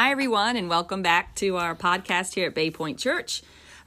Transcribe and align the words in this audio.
Hi, 0.00 0.12
everyone, 0.12 0.56
and 0.56 0.70
welcome 0.70 1.02
back 1.02 1.34
to 1.34 1.58
our 1.58 1.74
podcast 1.74 2.32
here 2.32 2.46
at 2.46 2.54
Bay 2.54 2.70
Point 2.70 2.98
Church. 2.98 3.42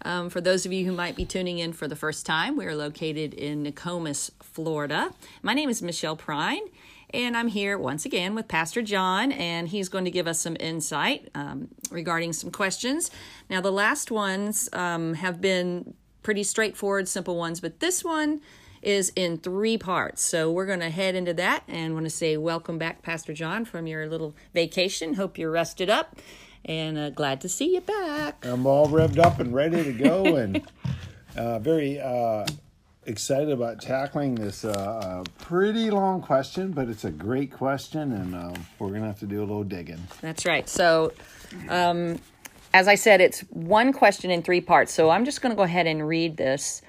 Um, 0.05 0.29
for 0.29 0.41
those 0.41 0.63
of 0.63 0.71
you 0.71 0.86
who 0.86 0.91
might 0.91 1.16
be 1.16 1.25
tuning 1.25 1.57
in 1.57 1.73
for 1.73 1.88
the 1.88 1.96
first 1.96 2.23
time, 2.23 2.55
we 2.55 2.68
are 2.68 2.75
located 2.75 3.34
in 3.34 3.64
Nokomis, 3.64 4.29
Florida. 4.39 5.10
My 5.41 5.55
name 5.55 5.71
is 5.71 5.82
Michelle 5.82 6.15
Prine, 6.15 6.70
and 7.10 7.36
I'm 7.36 7.47
here 7.47 7.79
once 7.79 8.05
again 8.05 8.36
with 8.36 8.47
Pastor 8.47 8.84
John, 8.84 9.32
and 9.32 9.68
he's 9.68 9.89
going 9.89 10.05
to 10.05 10.11
give 10.11 10.28
us 10.28 10.39
some 10.39 10.55
insight 10.60 11.32
um, 11.34 11.70
regarding 11.89 12.32
some 12.32 12.52
questions. 12.52 13.09
Now, 13.50 13.59
the 13.59 13.71
last 13.71 14.11
ones 14.11 14.70
um, 14.71 15.16
have 15.16 15.41
been 15.41 15.95
pretty 16.21 16.43
straightforward, 16.43 17.07
simple 17.07 17.38
ones, 17.38 17.59
but 17.59 17.80
this 17.80 18.04
one 18.04 18.39
is 18.84 19.11
in 19.15 19.37
three 19.37 19.78
parts. 19.78 20.21
So 20.21 20.51
we're 20.51 20.65
going 20.65 20.82
to 20.82 20.89
head 20.89 21.15
into 21.15 21.33
that 21.36 21.64
and 21.68 21.93
want 21.93 22.05
to 22.05 22.10
say 22.10 22.37
welcome 22.37 22.78
back, 22.78 23.01
Pastor 23.01 23.33
John, 23.33 23.65
from 23.65 23.87
your 23.87 24.07
little 24.07 24.36
vacation. 24.54 25.15
Hope 25.15 25.37
you're 25.37 25.51
rested 25.51 25.89
up 25.89 26.18
and 26.65 26.97
uh, 26.97 27.09
glad 27.09 27.42
to 27.42 27.50
see 27.50 27.73
you 27.73 27.82
back. 27.82 28.46
I'm 28.46 28.65
all 28.65 28.87
revved 28.87 29.19
up 29.19 29.39
and 29.39 29.54
ready 29.54 29.83
to 29.83 29.93
go 29.93 30.36
and 30.36 30.61
uh, 31.37 31.59
very 31.59 32.00
uh, 32.00 32.45
excited 33.06 33.50
about 33.50 33.81
tackling 33.81 34.36
this 34.36 34.66
uh, 34.66 35.23
pretty 35.39 35.89
long 35.89 36.22
question, 36.22 36.72
but 36.72 36.89
it's 36.89 37.06
a 37.06 37.11
great 37.11 37.52
question 37.52 38.11
and 38.11 38.36
um, 38.36 38.53
we're 38.80 38.89
going 38.89 39.02
to 39.02 39.08
have 39.08 39.20
to 39.20 39.25
do 39.25 39.39
a 39.39 39.45
little 39.45 39.64
digging. 39.64 40.02
That's 40.22 40.45
right. 40.45 40.67
So, 40.67 41.14
um, 41.70 42.20
as 42.73 42.88
I 42.88 42.95
said, 42.95 43.22
it's 43.22 43.42
one 43.50 43.94
question 43.94 44.31
in 44.31 44.42
three 44.42 44.61
parts. 44.61 44.92
So 44.94 45.09
I'm 45.09 45.25
just 45.25 45.42
going 45.42 45.52
to 45.52 45.56
go 45.56 45.64
ahead 45.64 45.86
and 45.86 46.08
read 46.08 46.38
this 46.38 46.81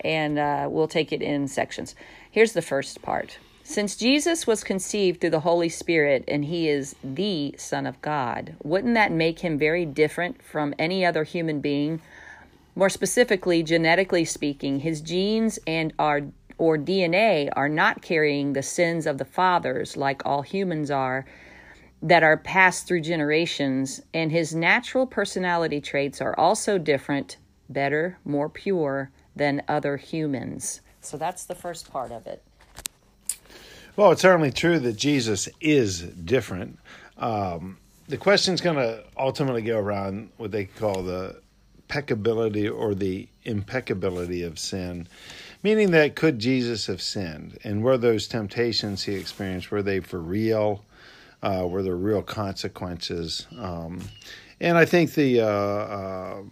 and 0.00 0.38
uh, 0.38 0.68
we'll 0.70 0.88
take 0.88 1.12
it 1.12 1.22
in 1.22 1.48
sections. 1.48 1.94
Here's 2.30 2.52
the 2.52 2.62
first 2.62 3.02
part. 3.02 3.38
Since 3.62 3.96
Jesus 3.96 4.46
was 4.46 4.64
conceived 4.64 5.20
through 5.20 5.30
the 5.30 5.40
Holy 5.40 5.68
Spirit 5.68 6.24
and 6.26 6.44
he 6.44 6.68
is 6.68 6.96
the 7.04 7.54
Son 7.56 7.86
of 7.86 8.02
God, 8.02 8.56
wouldn't 8.64 8.94
that 8.94 9.12
make 9.12 9.40
him 9.40 9.58
very 9.58 9.86
different 9.86 10.42
from 10.42 10.74
any 10.78 11.04
other 11.04 11.22
human 11.22 11.60
being? 11.60 12.00
More 12.74 12.88
specifically, 12.88 13.62
genetically 13.62 14.24
speaking, 14.24 14.80
his 14.80 15.00
genes 15.00 15.58
and 15.66 15.92
our 15.98 16.22
or 16.58 16.76
DNA 16.76 17.48
are 17.54 17.68
not 17.68 18.02
carrying 18.02 18.52
the 18.52 18.62
sins 18.62 19.06
of 19.06 19.18
the 19.18 19.24
fathers 19.24 19.96
like 19.96 20.26
all 20.26 20.42
humans 20.42 20.90
are 20.90 21.24
that 22.02 22.22
are 22.22 22.36
passed 22.36 22.86
through 22.86 23.00
generations, 23.00 24.02
and 24.12 24.32
his 24.32 24.54
natural 24.54 25.06
personality 25.06 25.80
traits 25.80 26.20
are 26.20 26.38
also 26.38 26.78
different, 26.78 27.36
better, 27.68 28.18
more 28.24 28.48
pure, 28.48 29.10
than 29.34 29.62
other 29.68 29.96
humans. 29.96 30.80
So 31.00 31.16
that's 31.16 31.44
the 31.44 31.54
first 31.54 31.90
part 31.90 32.12
of 32.12 32.26
it. 32.26 32.42
Well, 33.96 34.12
it's 34.12 34.22
certainly 34.22 34.52
true 34.52 34.78
that 34.78 34.96
Jesus 34.96 35.48
is 35.60 36.00
different. 36.00 36.78
Um, 37.18 37.78
the 38.08 38.16
question's 38.16 38.60
going 38.60 38.76
to 38.76 39.04
ultimately 39.16 39.62
go 39.62 39.78
around 39.78 40.30
what 40.36 40.50
they 40.50 40.64
call 40.64 41.02
the 41.02 41.40
peccability 41.88 42.72
or 42.72 42.94
the 42.94 43.28
impeccability 43.44 44.42
of 44.42 44.58
sin, 44.58 45.08
meaning 45.62 45.90
that 45.90 46.14
could 46.14 46.38
Jesus 46.38 46.86
have 46.86 47.02
sinned? 47.02 47.58
And 47.64 47.82
were 47.82 47.98
those 47.98 48.28
temptations 48.28 49.02
he 49.02 49.14
experienced, 49.14 49.70
were 49.70 49.82
they 49.82 50.00
for 50.00 50.20
real? 50.20 50.84
Uh, 51.42 51.66
were 51.68 51.82
there 51.82 51.96
real 51.96 52.22
consequences? 52.22 53.46
Um, 53.58 54.00
and 54.60 54.76
I 54.78 54.84
think 54.84 55.14
the 55.14 55.40
uh, 55.40 55.46
uh, 55.46 56.42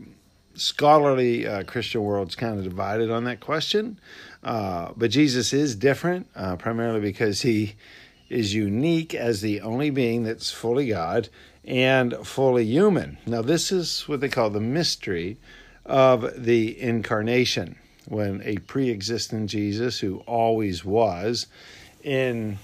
scholarly 0.59 1.47
uh, 1.47 1.63
Christian 1.65 2.03
world's 2.03 2.35
kind 2.35 2.59
of 2.59 2.65
divided 2.65 3.11
on 3.11 3.25
that 3.25 3.41
question. 3.41 3.99
Uh, 4.43 4.93
but 4.97 5.11
Jesus 5.11 5.53
is 5.53 5.75
different, 5.75 6.29
uh, 6.35 6.57
primarily 6.57 7.01
because 7.01 7.43
he 7.43 7.75
is 8.29 8.55
unique 8.55 9.15
as 9.15 9.41
the 9.41 9.61
only 9.61 9.91
being 9.91 10.25
that's 10.25 10.51
fully 10.51 10.89
God 10.89 11.29
and 11.65 12.15
fully 12.27 12.65
human. 12.65 13.19
Now, 13.27 13.43
this 13.43 13.73
is 13.73 14.03
what 14.09 14.21
they 14.21 14.29
call 14.29 14.51
the 14.51 14.61
mystery 14.61 15.39
of 15.85 16.45
the 16.45 16.81
incarnation, 16.81 17.77
when 18.07 18.43
a 18.45 18.57
pre 18.59 18.91
existent 18.91 19.51
Jesus 19.51 19.99
who 19.99 20.19
always 20.27 20.85
was 20.85 21.47
in 22.03 22.59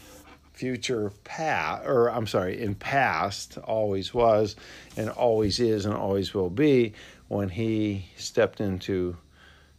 future 0.53 1.11
past 1.25 1.85
or 1.85 2.09
I'm 2.09 2.27
sorry, 2.27 2.61
in 2.61 2.75
past 2.75 3.59
always 3.59 4.15
was 4.15 4.57
and 4.97 5.11
always 5.11 5.59
is 5.59 5.85
and 5.85 5.95
always 5.95 6.33
will 6.33 6.51
be 6.51 6.93
when 7.29 7.49
he 7.49 8.07
stepped 8.17 8.61
into 8.61 9.17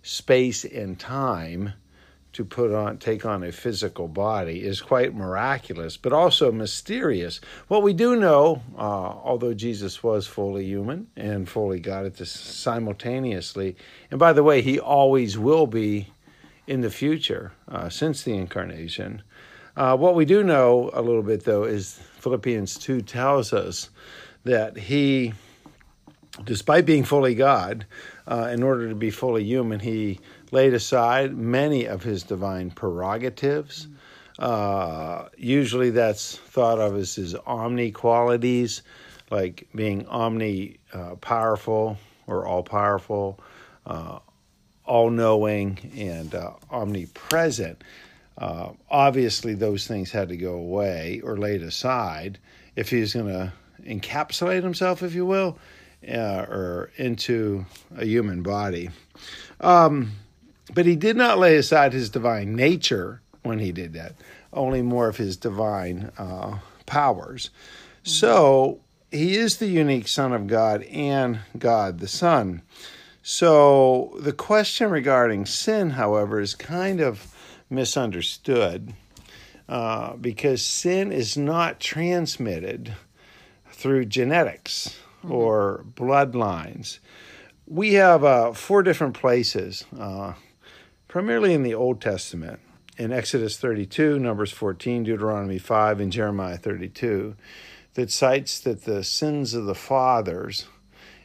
space 0.02 0.66
and 0.66 1.00
time 1.00 1.74
to 2.36 2.44
put 2.44 2.74
on 2.74 2.98
take 2.98 3.26
on 3.26 3.44
a 3.44 3.52
physical 3.52 4.10
body 4.10 4.62
is 4.62 4.82
quite 4.82 5.16
miraculous 5.16 5.96
but 5.96 6.12
also 6.12 6.52
mysterious. 6.52 7.40
What 7.70 7.82
we 7.82 7.94
do 7.94 8.18
know 8.18 8.62
uh, 8.78 8.82
although 8.82 9.54
jesus 9.54 10.04
was 10.04 10.28
fully 10.28 10.66
human 10.66 11.08
and 11.16 11.48
fully 11.48 11.80
god 11.80 12.06
at 12.06 12.18
this 12.18 12.32
simultaneously 12.32 13.78
and 14.12 14.20
by 14.20 14.34
the 14.34 14.44
way 14.44 14.62
he 14.62 14.80
always 14.80 15.38
will 15.38 15.66
be 15.66 16.10
in 16.68 16.82
the 16.82 16.90
future 16.90 17.54
uh, 17.70 17.88
since 17.90 18.24
the 18.24 18.36
incarnation. 18.36 19.24
Uh, 19.78 19.96
what 19.96 20.14
we 20.14 20.26
do 20.26 20.44
know 20.44 20.90
a 20.94 21.02
little 21.02 21.24
bit 21.24 21.46
though 21.46 21.64
is 21.64 22.00
philippians 22.18 22.78
2 22.78 23.02
tells 23.02 23.54
us 23.54 23.90
that 24.44 24.78
he 24.78 25.34
despite 26.44 26.86
being 26.86 27.04
fully 27.04 27.36
God, 27.36 27.86
uh, 28.28 28.50
in 28.52 28.64
order 28.64 28.90
to 28.90 28.96
be 28.96 29.10
fully 29.10 29.44
human, 29.44 29.80
he 29.80 30.20
laid 30.52 30.74
aside 30.74 31.36
many 31.36 31.86
of 31.86 32.04
his 32.04 32.24
divine 32.24 32.72
prerogatives. 32.72 33.88
Uh, 34.38 35.30
usually 35.38 35.92
that's 35.92 36.38
thought 36.38 36.80
of 36.80 36.96
as 36.98 37.16
his 37.16 37.36
omni 37.46 37.92
qualities, 37.92 38.82
like 39.32 39.68
being 39.74 40.06
omni 40.08 40.78
uh, 40.94 41.16
powerful 41.16 41.98
or 42.28 42.46
all 42.46 42.64
powerful, 42.64 43.40
uh, 43.86 44.20
all 44.86 45.10
knowing, 45.10 45.78
and 45.96 46.36
uh, 46.36 46.52
omnipresent. 46.70 47.84
Uh, 48.38 48.70
obviously, 48.90 49.54
those 49.54 49.88
things 49.88 50.12
had 50.12 50.30
to 50.30 50.38
go 50.38 50.56
away 50.56 51.22
or 51.24 51.38
laid 51.38 51.64
aside 51.64 52.38
if 52.76 52.90
he 52.90 53.00
was 53.00 53.14
going 53.14 53.28
to 53.28 53.54
encapsulate 53.84 54.64
himself, 54.64 55.02
if 55.02 55.16
you 55.16 55.26
will, 55.26 55.58
uh, 56.08 56.46
or 56.50 56.92
into 56.98 57.66
a 57.98 58.06
human 58.06 58.44
body. 58.44 58.90
Um, 59.60 60.12
but 60.74 60.86
he 60.86 60.96
did 60.96 61.16
not 61.16 61.38
lay 61.38 61.56
aside 61.58 61.94
his 61.94 62.10
divine 62.10 62.56
nature 62.56 63.22
when 63.44 63.60
he 63.60 63.72
did 63.72 63.94
that, 63.94 64.16
only 64.52 64.82
more 64.82 65.08
of 65.08 65.18
his 65.18 65.38
divine 65.38 66.12
uh, 66.18 66.60
powers. 66.86 67.50
Mm-hmm. 67.50 68.10
So 68.10 68.80
he 69.12 69.36
is 69.38 69.58
the 69.58 69.68
unique 69.68 70.08
Son 70.08 70.34
of 70.34 70.48
God 70.48 70.84
and 70.84 71.40
God 71.58 72.00
the 72.00 72.08
Son. 72.08 72.62
So 73.22 74.18
the 74.20 74.34
question 74.34 74.90
regarding 74.90 75.46
sin, 75.46 75.92
however, 75.92 76.40
is 76.40 76.54
kind 76.54 77.00
of 77.00 77.34
misunderstood 77.70 78.94
uh, 79.68 80.16
because 80.18 80.64
sin 80.64 81.12
is 81.12 81.36
not 81.36 81.80
transmitted 81.80 82.94
through 83.72 84.06
genetics 84.06 85.00
mm-hmm. 85.26 85.34
or 85.34 85.86
bloodlines. 85.94 87.00
We 87.68 87.94
have 87.94 88.24
uh, 88.24 88.54
four 88.54 88.84
different 88.84 89.16
places, 89.16 89.86
uh, 89.98 90.34
primarily 91.08 91.54
in 91.54 91.64
the 91.64 91.74
Old 91.74 92.00
Testament, 92.00 92.60
in 92.98 93.12
Exodus 93.12 93.58
32, 93.58 94.20
Numbers 94.20 94.52
14, 94.52 95.04
Deuteronomy 95.04 95.58
5, 95.58 96.00
and 96.00 96.12
Jeremiah 96.12 96.58
32, 96.58 97.36
that 97.96 98.12
cites 98.12 98.60
that 98.60 98.84
the 98.86 99.04
sins 99.04 99.54
of 99.54 99.66
the 99.66 99.76
fathers, 99.76 100.68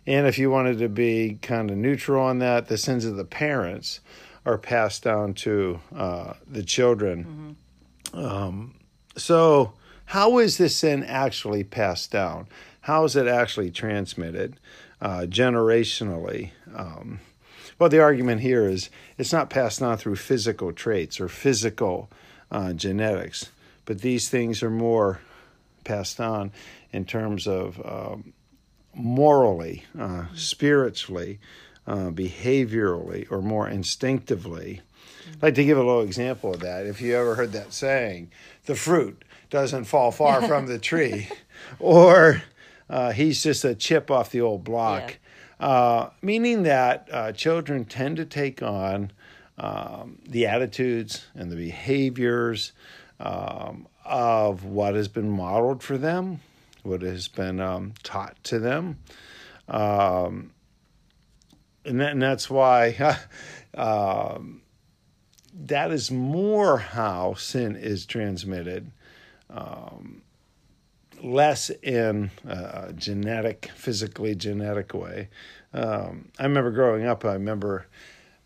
and 0.07 0.27
if 0.27 0.39
you 0.39 0.51
wanted 0.51 0.79
to 0.79 0.89
be 0.89 1.39
kind 1.43 1.71
of 1.71 1.77
neutral 1.77 2.25
on 2.25 2.39
that, 2.39 2.69
the 2.69 2.79
sins 2.79 3.05
of 3.05 3.17
the 3.17 3.25
parents 3.25 4.01
are 4.47 4.59
passed 4.59 5.03
down 5.03 5.35
to 5.35 5.81
uh, 5.95 6.35
the 6.47 6.63
children. 6.63 7.57
Mm-hmm. 8.15 8.25
Um, 8.25 8.75
so, 9.17 9.75
how 10.07 10.39
is 10.39 10.59
this 10.59 10.77
sin 10.77 11.05
actually 11.05 11.63
passed 11.63 12.11
down? 12.11 12.49
How 12.83 13.05
is 13.05 13.17
it 13.17 13.27
actually 13.27 13.71
transmitted 13.71 14.59
uh, 15.01 15.27
generationally? 15.29 16.51
Um, 16.75 17.21
well, 17.79 17.89
the 17.89 18.01
argument 18.01 18.43
here 18.43 18.69
is 18.69 18.91
it's 19.17 19.33
not 19.33 19.51
passed 19.51 19.83
on 19.83 19.97
through 19.97 20.17
physical 20.17 20.73
traits 20.73 21.21
or 21.21 21.29
physical 21.29 22.11
uh, 22.51 22.73
genetics, 22.73 23.51
but 23.85 24.01
these 24.01 24.29
things 24.29 24.63
are 24.63 24.71
more 24.71 25.21
passed 25.85 26.21
on 26.21 26.53
in 26.93 27.05
terms 27.05 27.47
of 27.47 27.81
um, 27.85 28.33
morally, 28.95 29.85
uh, 29.99 30.27
spiritually, 30.35 31.39
uh, 31.87 32.11
behaviorally, 32.11 33.31
or 33.31 33.41
more 33.41 33.69
instinctively. 33.69 34.81
I'd 35.33 35.43
like 35.43 35.55
to 35.55 35.65
give 35.65 35.79
a 35.79 35.83
little 35.83 36.03
example 36.03 36.55
of 36.55 36.61
that. 36.61 36.87
If 36.87 37.01
you 37.01 37.17
ever 37.17 37.35
heard 37.35 37.53
that 37.53 37.73
saying, 37.73 38.31
the 38.67 38.75
fruit 38.75 39.25
doesn't 39.49 39.85
fall 39.85 40.11
far 40.11 40.43
from 40.47 40.67
the 40.67 40.79
tree, 40.79 41.29
or 41.79 42.43
uh, 42.91 43.13
he's 43.13 43.43
just 43.43 43.65
a 43.65 43.75
chip 43.75 44.11
off 44.11 44.31
the 44.31 44.43
old 44.43 44.65
block. 44.65 45.19
Yeah. 45.59 45.67
Uh, 45.67 46.11
meaning 46.21 46.65
that 46.65 47.09
uh, 47.11 47.33
children 47.33 47.87
tend 47.87 48.19
to 48.19 48.27
take 48.27 48.63
on 48.63 49.13
um, 49.57 50.19
the 50.29 50.47
attitudes 50.47 51.27
and 51.35 51.51
the 51.51 51.57
behaviors 51.57 52.73
um, 53.19 53.87
of 54.05 54.65
what 54.65 54.95
has 54.95 55.09
been 55.09 55.31
modeled 55.31 55.83
for 55.83 55.97
them 55.97 56.41
what 56.83 57.03
has 57.03 57.29
been 57.29 57.61
um, 57.61 57.95
taught 58.03 58.43
to 58.45 58.59
them. 58.59 58.99
Um, 59.69 60.53
and, 61.85 62.01
that, 62.01 62.13
and 62.13 62.23
that's 62.23 62.51
why 62.51 63.17
um, 63.75 64.63
that 65.55 65.91
is 65.91 66.11
more 66.11 66.79
how 66.79 67.35
sin 67.35 67.77
is 67.77 68.07
transmitted, 68.07 68.91
um, 69.49 70.20
less 71.23 71.71
in 71.71 72.31
a 72.47 72.93
genetic, 72.93 73.71
physically 73.75 74.35
genetic 74.35 74.95
way. 74.95 75.29
Um, 75.73 76.29
I 76.39 76.45
remember 76.45 76.71
growing 76.71 77.07
up, 77.07 77.25
I 77.25 77.35
remember 77.35 77.87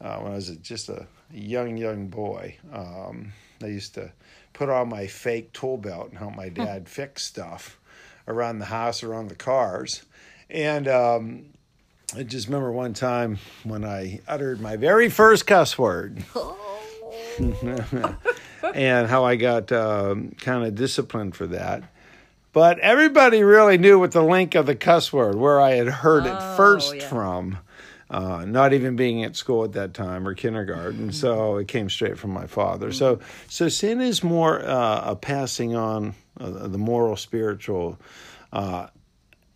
uh, 0.00 0.18
when 0.18 0.32
I 0.32 0.36
was 0.36 0.48
just 0.58 0.88
a 0.88 1.06
young, 1.32 1.76
young 1.76 2.08
boy, 2.08 2.56
um, 2.72 3.32
I 3.62 3.66
used 3.66 3.94
to 3.94 4.12
put 4.52 4.68
on 4.68 4.88
my 4.88 5.06
fake 5.06 5.52
tool 5.52 5.76
belt 5.76 6.10
and 6.10 6.18
help 6.18 6.34
my 6.34 6.48
dad 6.48 6.88
fix 6.88 7.22
stuff 7.22 7.78
around 8.28 8.58
the 8.58 8.66
house, 8.66 9.02
around 9.02 9.28
the 9.28 9.34
cars. 9.34 10.02
And 10.50 10.86
um, 10.88 11.46
I 12.16 12.22
just 12.22 12.46
remember 12.48 12.72
one 12.72 12.94
time 12.94 13.38
when 13.64 13.84
I 13.84 14.20
uttered 14.28 14.60
my 14.60 14.76
very 14.76 15.08
first 15.08 15.46
cuss 15.46 15.78
word. 15.78 16.24
and 18.74 19.08
how 19.08 19.24
I 19.24 19.36
got 19.36 19.72
um, 19.72 20.32
kind 20.40 20.64
of 20.64 20.74
disciplined 20.74 21.34
for 21.34 21.46
that. 21.48 21.82
But 22.54 22.78
everybody 22.78 23.42
really 23.42 23.76
knew 23.78 23.98
what 23.98 24.12
the 24.12 24.22
link 24.22 24.54
of 24.54 24.64
the 24.64 24.76
cuss 24.76 25.12
word, 25.12 25.34
where 25.34 25.60
I 25.60 25.72
had 25.72 25.88
heard 25.88 26.24
Oh, 26.24 26.34
it 26.34 26.56
first 26.56 26.94
yeah. 26.94 27.08
from, 27.08 27.58
uh, 28.08 28.44
not 28.46 28.72
even 28.72 28.94
being 28.94 29.24
at 29.24 29.34
school 29.34 29.64
at 29.64 29.72
that 29.72 29.92
time 29.92 30.26
or 30.26 30.34
kindergarten. 30.34 31.08
Mm-hmm. 31.08 31.10
So 31.10 31.56
it 31.56 31.66
came 31.66 31.90
straight 31.90 32.16
from 32.16 32.30
my 32.30 32.46
father. 32.46 32.92
So, 32.92 33.18
so 33.48 33.68
sin 33.68 34.00
is 34.00 34.22
more 34.22 34.64
uh, 34.64 35.02
a 35.04 35.16
passing 35.16 35.74
on 35.74 36.14
uh, 36.40 36.68
the 36.68 36.78
moral, 36.78 37.16
spiritual 37.16 37.98
uh, 38.52 38.86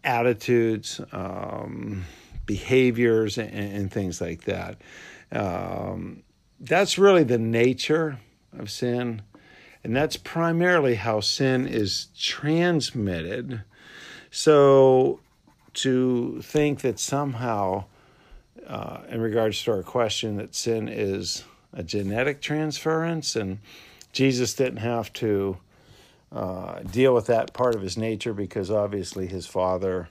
attitudes, 0.02 1.00
um, 1.12 2.04
behaviors, 2.46 3.38
and, 3.38 3.54
and 3.54 3.92
things 3.92 4.20
like 4.20 4.42
that. 4.44 4.82
Um, 5.30 6.24
that's 6.58 6.98
really 6.98 7.22
the 7.22 7.38
nature 7.38 8.18
of 8.58 8.72
sin. 8.72 9.22
And 9.88 9.96
that's 9.96 10.19
primarily 10.19 10.96
how 10.96 11.20
sin 11.20 11.67
is 11.67 12.08
transmitted. 12.14 13.62
So 14.31 15.20
to 15.73 16.43
think 16.43 16.82
that 16.82 16.99
somehow, 16.99 17.85
uh, 18.67 18.99
in 19.08 19.23
regards 19.23 19.62
to 19.62 19.70
our 19.70 19.82
question, 19.82 20.37
that 20.37 20.55
sin 20.55 20.90
is 20.90 21.43
a 21.73 21.82
genetic 21.82 22.43
transference 22.43 23.35
and 23.35 23.61
Jesus 24.12 24.52
didn't 24.52 24.81
have 24.81 25.11
to 25.14 25.56
uh, 26.32 26.81
deal 26.81 27.14
with 27.14 27.25
that 27.29 27.55
part 27.55 27.75
of 27.75 27.81
his 27.81 27.96
nature 27.96 28.35
because 28.35 28.70
obviously 28.70 29.26
his 29.26 29.46
father 29.46 30.11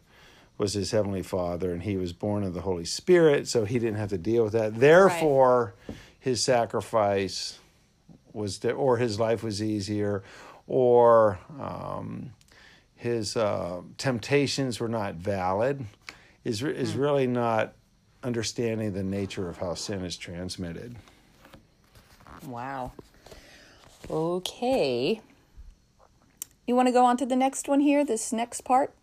was 0.57 0.73
his 0.73 0.89
heavenly 0.89 1.21
father 1.21 1.71
and 1.71 1.83
he 1.83 1.97
was 1.97 2.13
born 2.13 2.43
of 2.43 2.55
the 2.55 2.61
Holy 2.61 2.85
Spirit, 2.85 3.47
so 3.47 3.63
he 3.63 3.77
didn't 3.77 3.97
have 3.97 4.09
to 4.09 4.17
deal 4.17 4.43
with 4.43 4.53
that. 4.53 4.79
Therefore, 4.79 5.75
his 6.19 6.43
sacrifice 6.43 7.59
was, 8.37 8.63
or 8.63 8.97
his 8.97 9.19
life 9.19 9.43
was 9.43 9.61
easier, 9.61 10.23
or 10.67 11.39
um, 11.59 12.31
his 12.95 13.35
uh, 13.35 13.81
temptations 13.97 14.79
were 14.79 14.87
not 14.87 15.15
valid, 15.15 15.85
is, 16.43 16.63
is 16.63 16.95
really 16.95 17.27
not 17.27 17.73
understanding 18.23 18.93
the 18.93 19.03
nature 19.03 19.49
of 19.49 19.57
how 19.57 19.73
sin 19.73 20.05
is 20.05 20.17
transmitted. 20.17 20.95
Wow. 22.45 22.93
Okay. 24.09 25.21
You 26.65 26.75
want 26.75 26.87
to 26.87 26.91
go 26.91 27.05
on 27.05 27.17
to 27.17 27.25
the 27.25 27.35
next 27.35 27.67
one 27.67 27.79
here, 27.79 28.05
this 28.05 28.33
next 28.33 28.61
part? 28.61 28.93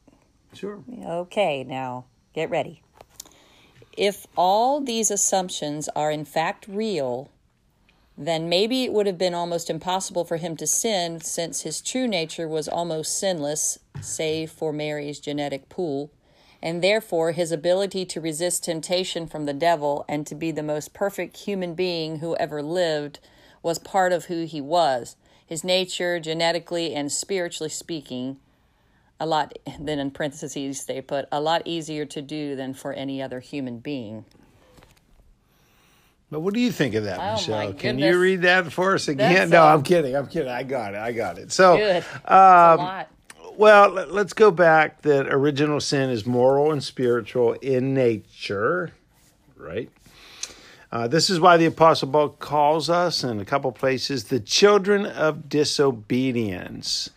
Sure. 0.52 0.82
Okay, 1.04 1.64
now 1.64 2.04
get 2.34 2.50
ready. 2.50 2.82
If 3.96 4.26
all 4.36 4.80
these 4.80 5.10
assumptions 5.10 5.88
are 5.96 6.10
in 6.10 6.24
fact 6.24 6.66
real, 6.68 7.30
then 8.16 8.48
maybe 8.48 8.84
it 8.84 8.92
would 8.92 9.06
have 9.06 9.18
been 9.18 9.34
almost 9.34 9.68
impossible 9.68 10.24
for 10.24 10.36
him 10.36 10.56
to 10.56 10.66
sin 10.66 11.20
since 11.20 11.62
his 11.62 11.80
true 11.80 12.06
nature 12.06 12.46
was 12.46 12.68
almost 12.68 13.18
sinless, 13.18 13.78
save 14.00 14.50
for 14.50 14.72
Mary's 14.72 15.18
genetic 15.18 15.68
pool, 15.68 16.12
and 16.62 16.82
therefore 16.82 17.32
his 17.32 17.50
ability 17.50 18.04
to 18.06 18.20
resist 18.20 18.64
temptation 18.64 19.26
from 19.26 19.46
the 19.46 19.52
devil 19.52 20.04
and 20.08 20.26
to 20.26 20.34
be 20.34 20.52
the 20.52 20.62
most 20.62 20.94
perfect 20.94 21.38
human 21.38 21.74
being 21.74 22.20
who 22.20 22.36
ever 22.36 22.62
lived 22.62 23.18
was 23.62 23.78
part 23.78 24.12
of 24.12 24.26
who 24.26 24.44
he 24.44 24.60
was. 24.60 25.16
His 25.44 25.64
nature, 25.64 26.20
genetically 26.20 26.94
and 26.94 27.10
spiritually 27.10 27.70
speaking, 27.70 28.38
a 29.18 29.26
lot 29.26 29.58
then 29.80 29.98
in 29.98 30.12
parentheses 30.12 30.84
they 30.84 31.00
put 31.00 31.26
a 31.32 31.40
lot 31.40 31.62
easier 31.64 32.04
to 32.06 32.22
do 32.22 32.54
than 32.54 32.74
for 32.74 32.92
any 32.92 33.20
other 33.20 33.40
human 33.40 33.78
being 33.78 34.24
But 36.30 36.40
what 36.40 36.54
do 36.54 36.60
you 36.60 36.72
think 36.72 36.94
of 36.94 37.04
that, 37.04 37.20
Oh, 37.20 37.32
Michelle? 37.32 37.72
Can 37.74 37.98
you 37.98 38.18
read 38.18 38.42
that 38.42 38.72
for 38.72 38.94
us 38.94 39.08
again? 39.08 39.32
That's, 39.32 39.50
no, 39.50 39.62
I'm 39.64 39.82
kidding. 39.82 40.16
I'm 40.16 40.26
kidding. 40.26 40.48
I 40.50 40.62
got 40.62 40.94
it. 40.94 40.98
I 40.98 41.12
got 41.12 41.38
it. 41.38 41.52
So, 41.52 41.76
good 41.76 41.96
It's 41.96 42.06
a 42.24 42.34
um, 42.34 43.04
well, 43.56 43.90
let- 43.90 44.12
let's 44.12 44.32
go 44.32 44.50
back 44.50 45.02
that 45.02 45.28
original 45.32 45.80
sin 45.80 46.10
is 46.10 46.26
moral 46.26 46.72
and 46.72 46.82
spiritual 46.82 47.52
in 47.54 47.94
nature, 47.94 48.92
right? 49.56 49.90
Uh, 50.90 51.08
this 51.08 51.28
is 51.28 51.40
why 51.40 51.56
the 51.56 51.66
Apostle 51.66 52.08
Paul 52.08 52.28
calls 52.30 52.88
us 52.88 53.24
in 53.24 53.40
a 53.40 53.44
couple 53.44 53.70
places 53.72 54.24
the 54.24 54.38
children 54.40 55.06
of 55.06 55.48
disobedience. 55.48 57.10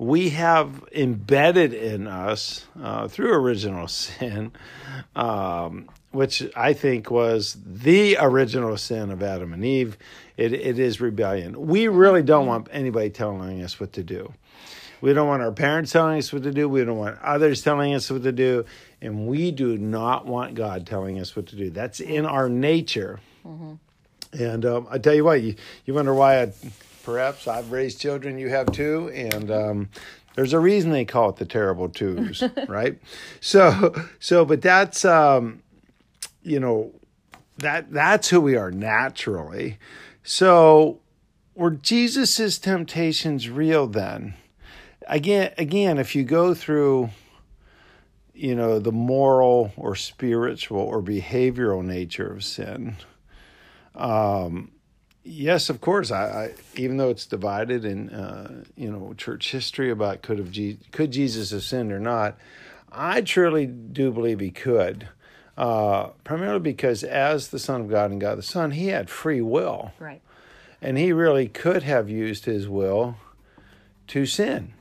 We 0.00 0.30
have 0.30 0.82
embedded 0.92 1.74
in 1.74 2.06
us 2.06 2.66
uh, 2.82 3.06
through 3.06 3.34
original 3.34 3.86
sin, 3.88 4.50
um, 5.14 5.90
which 6.10 6.42
I 6.56 6.72
think 6.72 7.10
was 7.10 7.58
the 7.66 8.16
original 8.18 8.78
sin 8.78 9.10
of 9.10 9.22
Adam 9.22 9.52
and 9.52 9.62
Eve. 9.62 9.98
It, 10.38 10.54
it 10.54 10.78
is 10.78 11.02
rebellion. 11.02 11.66
We 11.66 11.88
really 11.88 12.22
don't 12.22 12.46
want 12.46 12.68
anybody 12.72 13.10
telling 13.10 13.62
us 13.62 13.78
what 13.78 13.92
to 13.92 14.02
do. 14.02 14.32
We 15.02 15.12
don't 15.12 15.28
want 15.28 15.42
our 15.42 15.52
parents 15.52 15.92
telling 15.92 16.16
us 16.16 16.32
what 16.32 16.44
to 16.44 16.50
do. 16.50 16.66
We 16.66 16.82
don't 16.82 16.96
want 16.96 17.18
others 17.20 17.60
telling 17.60 17.92
us 17.92 18.10
what 18.10 18.22
to 18.22 18.32
do. 18.32 18.64
And 19.02 19.26
we 19.26 19.50
do 19.50 19.76
not 19.76 20.24
want 20.24 20.54
God 20.54 20.86
telling 20.86 21.20
us 21.20 21.36
what 21.36 21.46
to 21.48 21.56
do. 21.56 21.68
That's 21.68 22.00
in 22.00 22.24
our 22.24 22.48
nature. 22.48 23.20
And 24.32 24.64
um, 24.64 24.88
I 24.90 24.96
tell 24.96 25.14
you 25.14 25.24
what, 25.24 25.42
you, 25.42 25.56
you 25.84 25.92
wonder 25.92 26.14
why 26.14 26.42
I, 26.42 26.52
perhaps 27.02 27.48
I've 27.48 27.72
raised 27.72 28.00
children, 28.00 28.38
you 28.38 28.48
have 28.48 28.70
too. 28.72 29.10
And 29.14 29.50
um, 29.50 29.88
there's 30.34 30.52
a 30.52 30.58
reason 30.58 30.90
they 30.90 31.04
call 31.04 31.30
it 31.30 31.36
the 31.36 31.44
terrible 31.44 31.88
twos, 31.88 32.42
right? 32.68 32.98
So, 33.40 33.94
so, 34.18 34.44
but 34.44 34.62
that's, 34.62 35.04
um, 35.04 35.62
you 36.42 36.60
know, 36.60 36.92
that 37.58 37.92
that's 37.92 38.28
who 38.28 38.40
we 38.40 38.56
are 38.56 38.70
naturally. 38.70 39.78
So, 40.22 41.00
were 41.54 41.72
Jesus's 41.72 42.58
temptations 42.58 43.48
real 43.50 43.86
then? 43.86 44.34
again 45.10 45.52
again 45.58 45.98
if 45.98 46.14
you 46.14 46.22
go 46.22 46.54
through 46.54 47.10
you 48.32 48.54
know 48.54 48.78
the 48.78 48.92
moral 48.92 49.72
or 49.76 49.94
spiritual 49.94 50.80
or 50.80 51.02
behavioral 51.02 51.84
nature 51.84 52.32
of 52.32 52.44
sin 52.44 52.96
um 53.94 54.70
yes 55.30 55.70
of 55.70 55.80
course 55.80 56.10
i, 56.10 56.24
I 56.24 56.54
even 56.76 56.96
though 56.96 57.10
it's 57.10 57.26
divided 57.26 57.84
in 57.84 58.10
uh 58.10 58.64
you 58.76 58.90
know 58.90 59.14
church 59.16 59.52
history 59.52 59.90
about 59.90 60.22
could 60.22 60.38
have 60.38 60.50
Je- 60.50 60.78
could 60.92 61.12
jesus 61.12 61.50
have 61.52 61.62
sinned 61.62 61.92
or 61.92 62.00
not 62.00 62.36
i 62.90 63.20
truly 63.20 63.66
do 63.66 64.10
believe 64.10 64.40
he 64.40 64.50
could 64.50 65.08
uh 65.56 66.08
primarily 66.24 66.60
because 66.60 67.04
as 67.04 67.48
the 67.48 67.58
son 67.58 67.82
of 67.82 67.88
god 67.88 68.10
and 68.10 68.20
god 68.20 68.38
the 68.38 68.42
son 68.42 68.72
he 68.72 68.88
had 68.88 69.08
free 69.08 69.40
will 69.40 69.92
right 69.98 70.20
and 70.82 70.96
he 70.98 71.12
really 71.12 71.46
could 71.46 71.82
have 71.82 72.08
used 72.08 72.46
his 72.46 72.68
will 72.68 73.16
to 74.06 74.26
sin. 74.26 74.72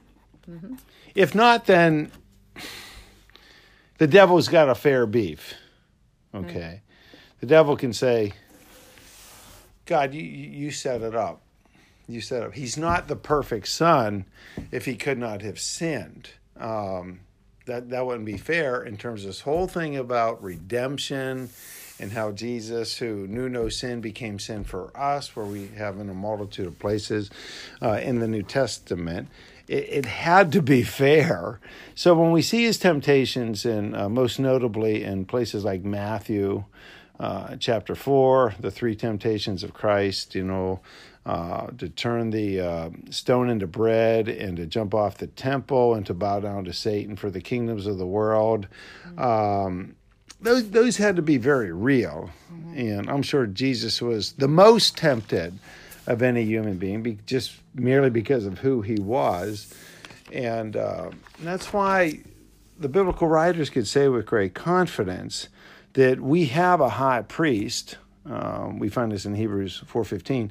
If 1.14 1.36
not, 1.36 1.66
then 1.66 2.12
the 3.98 4.08
devil's 4.08 4.48
got 4.48 4.70
a 4.70 4.76
fair 4.76 5.06
beef. 5.06 5.54
Okay. 6.34 6.82
The 7.40 7.46
devil 7.46 7.76
can 7.78 7.94
say, 7.94 8.34
God, 9.90 10.14
you, 10.14 10.22
you 10.22 10.70
set 10.70 11.02
it 11.02 11.16
up. 11.16 11.42
You 12.08 12.22
set 12.22 12.44
it 12.44 12.46
up. 12.46 12.54
He's 12.54 12.78
not 12.78 13.08
the 13.08 13.16
perfect 13.16 13.68
son 13.68 14.26
if 14.72 14.86
he 14.86 14.96
could 14.96 15.18
not 15.18 15.42
have 15.42 15.60
sinned. 15.60 16.30
Um, 16.60 17.22
that, 17.66 17.90
that 17.90 18.06
wouldn't 18.06 18.26
be 18.26 18.38
fair 18.38 18.84
in 18.84 18.98
terms 18.98 19.22
of 19.22 19.30
this 19.30 19.42
whole 19.42 19.68
thing 19.68 19.98
about 19.98 20.44
redemption 20.44 21.50
and 22.00 22.12
how 22.12 22.32
Jesus, 22.32 22.98
who 22.98 23.26
knew 23.26 23.50
no 23.50 23.68
sin, 23.68 24.00
became 24.00 24.38
sin 24.38 24.64
for 24.64 24.96
us, 24.96 25.36
where 25.36 25.46
we 25.46 25.70
have 25.70 26.00
in 26.00 26.08
a 26.08 26.14
multitude 26.14 26.68
of 26.68 26.78
places 26.78 27.32
uh, 27.82 28.00
in 28.02 28.20
the 28.20 28.28
New 28.28 28.44
Testament. 28.44 29.28
It, 29.68 29.90
it 29.90 30.06
had 30.06 30.52
to 30.52 30.62
be 30.62 30.84
fair. 30.84 31.60
So 31.96 32.14
when 32.14 32.32
we 32.32 32.44
see 32.44 32.64
his 32.64 32.78
temptations, 32.78 33.66
and 33.66 33.96
uh, 33.96 34.08
most 34.08 34.40
notably 34.40 35.04
in 35.04 35.26
places 35.26 35.66
like 35.66 35.84
Matthew, 35.84 36.66
uh, 37.20 37.56
chapter 37.58 37.96
4, 37.96 38.56
the 38.60 38.72
three 38.72 38.96
temptations 38.96 39.64
of 39.64 39.74
Christ, 39.74 40.36
you 40.36 40.44
know, 40.44 40.80
uh, 41.26 41.68
to 41.78 41.90
turn 41.90 42.30
the 42.30 42.60
uh, 42.60 42.90
stone 43.10 43.50
into 43.50 43.68
bread 43.68 44.30
and 44.30 44.56
to 44.58 44.66
jump 44.66 44.94
off 44.94 45.18
the 45.18 45.28
temple 45.28 45.94
and 45.94 46.06
to 46.06 46.14
bow 46.14 46.40
down 46.40 46.64
to 46.66 46.74
Satan 46.74 47.16
for 47.16 47.30
the 47.30 47.42
kingdoms 47.42 47.86
of 47.86 47.98
the 47.98 48.08
world. 48.08 48.68
Um, 49.18 49.96
those, 50.42 50.70
those 50.70 50.98
had 50.98 51.18
to 51.18 51.22
be 51.22 51.38
very 51.38 51.72
real. 51.72 52.30
And 52.74 53.10
I'm 53.10 53.22
sure 53.22 53.46
Jesus 53.46 54.02
was 54.02 54.34
the 54.34 54.48
most 54.48 54.98
tempted 54.98 55.60
of 56.08 56.22
any 56.22 56.44
human 56.44 56.78
being, 56.78 57.04
be, 57.04 57.20
just 57.26 57.54
merely 57.76 58.10
because 58.10 58.46
of 58.46 58.60
who 58.60 58.82
he 58.82 58.96
was. 59.00 59.74
And 60.32 60.78
uh, 60.78 61.12
that's 61.42 61.74
why 61.74 62.22
the 62.80 62.90
biblical 62.90 63.28
writers 63.28 63.70
could 63.70 63.88
say 63.88 64.08
with 64.08 64.26
great 64.26 64.54
confidence 64.54 65.50
that 66.00 66.22
we 66.22 66.46
have 66.46 66.80
a 66.80 66.88
high 66.88 67.22
priest. 67.22 67.98
Um, 68.26 68.80
we 68.80 68.88
find 68.88 69.12
this 69.12 69.26
in 69.26 69.36
Hebrews 69.36 69.84
4:15. 69.86 70.50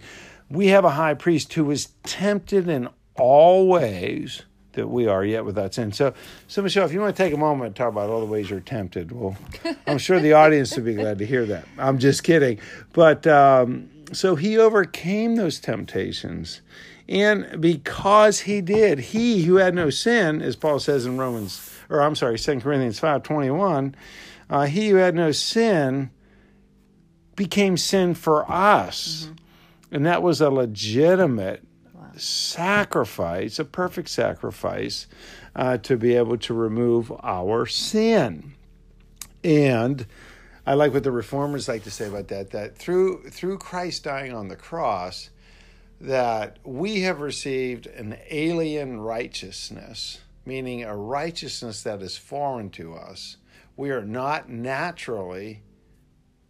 We 0.50 0.66
have 0.66 0.84
a 0.84 0.90
high 0.90 1.14
priest 1.14 1.54
who 1.54 1.64
was 1.64 1.88
tempted 2.02 2.68
in 2.68 2.88
all 3.16 3.66
ways 3.66 4.42
that 4.72 4.88
we 4.88 5.06
are 5.06 5.24
yet 5.24 5.46
without 5.46 5.72
sin. 5.72 5.90
So, 5.92 6.12
so 6.48 6.60
Michelle, 6.60 6.84
if 6.84 6.92
you 6.92 7.00
want 7.00 7.16
to 7.16 7.22
take 7.22 7.32
a 7.32 7.38
moment 7.38 7.68
and 7.68 7.76
talk 7.76 7.88
about 7.88 8.10
all 8.10 8.20
the 8.20 8.26
ways 8.26 8.50
you're 8.50 8.60
tempted, 8.60 9.10
well, 9.10 9.36
I'm 9.86 9.96
sure 9.96 10.20
the 10.20 10.34
audience 10.34 10.76
would 10.76 10.84
be 10.84 10.94
glad 10.94 11.18
to 11.18 11.26
hear 11.26 11.46
that. 11.46 11.66
I'm 11.78 11.98
just 11.98 12.22
kidding, 12.22 12.58
but 12.92 13.26
um, 13.26 13.88
so 14.12 14.36
he 14.36 14.58
overcame 14.58 15.36
those 15.36 15.60
temptations. 15.60 16.60
And 17.08 17.58
because 17.58 18.40
he 18.40 18.60
did, 18.60 18.98
he 18.98 19.44
who 19.44 19.56
had 19.56 19.74
no 19.74 19.88
sin, 19.88 20.42
as 20.42 20.56
Paul 20.56 20.78
says 20.78 21.06
in 21.06 21.16
Romans, 21.16 21.70
or 21.88 22.02
I'm 22.02 22.14
sorry, 22.14 22.38
2 22.38 22.60
Corinthians 22.60 22.98
5 22.98 23.22
21, 23.22 23.94
uh, 24.50 24.66
he 24.66 24.88
who 24.88 24.96
had 24.96 25.14
no 25.14 25.32
sin 25.32 26.10
became 27.36 27.76
sin 27.76 28.14
for 28.14 28.50
us. 28.50 29.24
Mm-hmm. 29.24 29.94
And 29.94 30.06
that 30.06 30.22
was 30.22 30.40
a 30.40 30.50
legitimate 30.50 31.62
wow. 31.94 32.10
sacrifice, 32.16 33.58
a 33.58 33.64
perfect 33.64 34.08
sacrifice 34.08 35.06
uh, 35.56 35.78
to 35.78 35.96
be 35.96 36.14
able 36.14 36.36
to 36.38 36.54
remove 36.54 37.12
our 37.22 37.64
sin. 37.66 38.54
And 39.42 40.06
I 40.66 40.74
like 40.74 40.92
what 40.92 41.04
the 41.04 41.12
reformers 41.12 41.68
like 41.68 41.84
to 41.84 41.90
say 41.90 42.08
about 42.08 42.28
that 42.28 42.50
that 42.50 42.76
through 42.76 43.30
through 43.30 43.58
Christ 43.58 44.04
dying 44.04 44.34
on 44.34 44.48
the 44.48 44.56
cross 44.56 45.30
that 46.00 46.58
we 46.62 47.00
have 47.00 47.20
received 47.20 47.86
an 47.86 48.18
alien 48.30 49.00
righteousness, 49.00 50.20
meaning 50.44 50.84
a 50.84 50.94
righteousness 50.94 51.82
that 51.82 52.02
is 52.02 52.18
foreign 52.18 52.68
to 52.70 52.94
us 52.94 53.38
we 53.78 53.90
are 53.90 54.04
not 54.04 54.50
naturally 54.50 55.62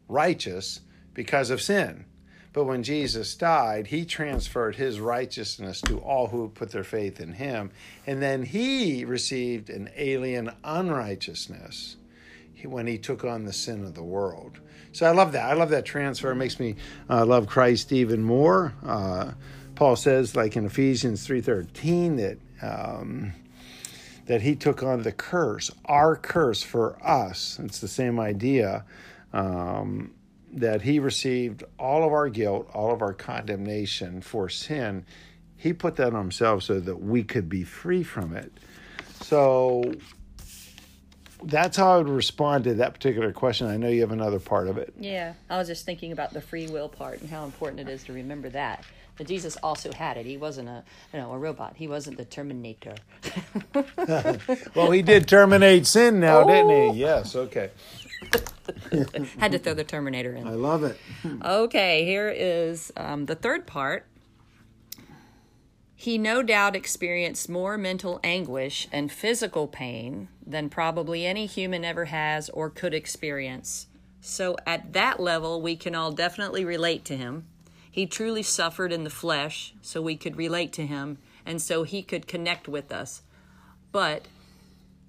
righteous 0.09 0.81
because 1.13 1.51
of 1.51 1.61
sin. 1.61 2.07
But 2.55 2.65
when 2.65 2.83
Jesus 2.83 3.35
died, 3.35 3.89
he 3.89 4.07
transferred 4.07 4.77
his 4.77 4.99
righteousness 4.99 5.83
to 5.83 5.99
all 5.99 6.29
who 6.29 6.49
put 6.49 6.71
their 6.71 6.83
faith 6.83 7.21
in 7.21 7.35
him. 7.35 7.71
And 8.07 8.23
then 8.23 8.43
he 8.43 9.05
received 9.05 9.69
an 9.69 9.91
alien 9.95 10.51
unrighteousness 10.65 11.97
when 12.65 12.87
he 12.87 12.97
took 12.97 13.25
on 13.25 13.45
the 13.45 13.53
sin 13.53 13.85
of 13.85 13.95
the 13.95 14.03
world. 14.03 14.59
So 14.93 15.07
I 15.07 15.11
love 15.11 15.33
that. 15.33 15.51
I 15.51 15.53
love 15.53 15.69
that 15.69 15.85
transfer. 15.85 16.33
It 16.33 16.37
makes 16.37 16.59
me 16.59 16.77
uh, 17.11 17.27
love 17.27 17.47
Christ 17.47 17.93
even 17.93 18.23
more. 18.23 18.73
Uh, 18.85 19.33
Paul 19.75 19.97
says, 19.97 20.35
like 20.35 20.57
in 20.57 20.65
Ephesians 20.65 21.29
3.13, 21.29 22.17
that 22.17 22.39
um, 22.67 23.35
that 24.29 24.43
he 24.43 24.55
took 24.55 24.83
on 24.83 25.03
the 25.03 25.11
curse, 25.11 25.71
our 25.87 26.15
curse 26.15 26.63
for 26.63 26.99
us. 27.05 27.59
It's 27.65 27.81
the 27.81 27.89
same 27.89 28.21
idea 28.21 28.85
um, 29.33 30.13
that 30.53 30.83
he 30.83 30.99
received 30.99 31.65
all 31.79 32.05
of 32.05 32.13
our 32.13 32.29
guilt, 32.29 32.69
all 32.75 32.93
of 32.93 33.01
our 33.01 33.15
condemnation 33.15 34.21
for 34.21 34.51
sin. 34.51 35.07
He 35.57 35.73
put 35.73 35.97
that 35.97 36.09
on 36.09 36.21
himself 36.21 36.63
so 36.63 36.79
that 36.79 36.97
we 36.97 37.25
could 37.25 37.49
be 37.49 37.65
free 37.65 38.03
from 38.03 38.37
it. 38.37 38.53
So 39.23 39.95
that's 41.43 41.77
how 41.77 41.95
I 41.95 41.99
would 41.99 42.09
respond 42.09 42.65
to 42.65 42.75
that 42.75 42.95
particular 42.95 43.33
question. 43.33 43.67
I 43.67 43.77
know 43.77 43.89
you 43.89 44.01
have 44.01 44.13
another 44.13 44.39
part 44.39 44.69
of 44.69 44.79
it. 44.79 44.93
Yeah, 44.99 45.35
I 45.49 45.59
was 45.59 45.69
just 45.69 45.85
thinking 45.85 46.13
about 46.13 46.33
the 46.33 46.41
free 46.41 46.67
will 46.69 46.89
part 46.89 47.21
and 47.21 47.31
how 47.31 47.45
important 47.45 47.81
it 47.81 47.89
is 47.89 48.05
to 48.05 48.13
remember 48.13 48.49
that. 48.51 48.85
But 49.17 49.27
Jesus 49.27 49.57
also 49.63 49.93
had 49.93 50.17
it. 50.17 50.27
He 50.27 50.37
wasn't 50.37 50.69
a 50.69 50.85
you 51.13 51.19
know 51.19 51.33
a 51.33 51.39
robot. 51.39 51.75
He 51.77 51.89
wasn't 51.89 52.17
the 52.17 52.25
Terminator. 52.25 52.95
well, 54.75 54.93
he 54.93 55.03
did 55.03 55.27
terminate 55.27 55.87
sin 55.87 56.21
now, 56.21 56.43
oh. 56.43 56.47
didn't 56.47 56.95
he? 56.95 57.01
Yes. 57.01 57.35
Okay. 57.35 57.71
Had 59.39 59.53
to 59.53 59.59
throw 59.59 59.75
the 59.75 59.85
Terminator 59.85 60.35
in. 60.35 60.47
I 60.47 60.53
love 60.53 60.85
it. 60.85 60.97
okay, 61.45 62.05
here 62.05 62.29
is 62.29 62.93
um, 62.97 63.27
the 63.27 63.35
third 63.35 63.67
part. 63.67 64.07
He 66.01 66.17
no 66.17 66.45
doubt 66.45 66.77
experienced 66.77 67.49
more 67.49 67.77
mental 67.77 68.21
anguish 68.23 68.87
and 68.93 69.11
physical 69.11 69.67
pain 69.67 70.29
than 70.47 70.71
probably 70.71 71.27
any 71.27 71.45
human 71.45 71.85
ever 71.85 72.05
has 72.05 72.49
or 72.51 72.71
could 72.71 72.95
experience. 72.95 73.89
So, 74.21 74.57
at 74.65 74.93
that 74.93 75.19
level, 75.19 75.61
we 75.61 75.75
can 75.75 75.97
all 75.97 76.13
definitely 76.13 76.65
relate 76.65 77.05
to 77.07 77.17
him. 77.17 77.47
He 77.91 78.07
truly 78.07 78.45
suffered 78.45 78.93
in 78.93 79.03
the 79.03 79.11
flesh 79.11 79.75
so 79.83 80.01
we 80.01 80.17
could 80.17 80.37
relate 80.37 80.73
to 80.75 80.87
him 80.87 81.19
and 81.45 81.61
so 81.61 81.83
he 81.83 82.05
could 82.05 82.29
connect 82.29 82.69
with 82.69 82.93
us. 82.93 83.23
But, 83.91 84.29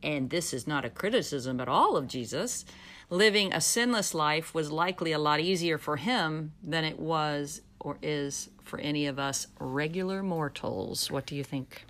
and 0.01 0.31
this 0.31 0.55
is 0.55 0.65
not 0.65 0.85
a 0.85 0.89
criticism 0.89 1.59
at 1.59 1.67
all 1.67 1.97
of 1.97 2.07
Jesus, 2.07 2.65
living 3.11 3.53
a 3.53 3.61
sinless 3.61 4.15
life 4.15 4.55
was 4.55 4.71
likely 4.71 5.11
a 5.11 5.19
lot 5.19 5.39
easier 5.39 5.77
for 5.77 5.97
him 5.97 6.53
than 6.63 6.83
it 6.83 6.97
was 6.97 7.61
or 7.79 7.99
is 8.01 8.49
for 8.69 8.79
any 8.79 9.07
of 9.07 9.17
us 9.17 9.47
regular 9.59 10.21
mortals. 10.21 11.09
What 11.09 11.25
do 11.25 11.35
you 11.35 11.43
think? 11.43 11.85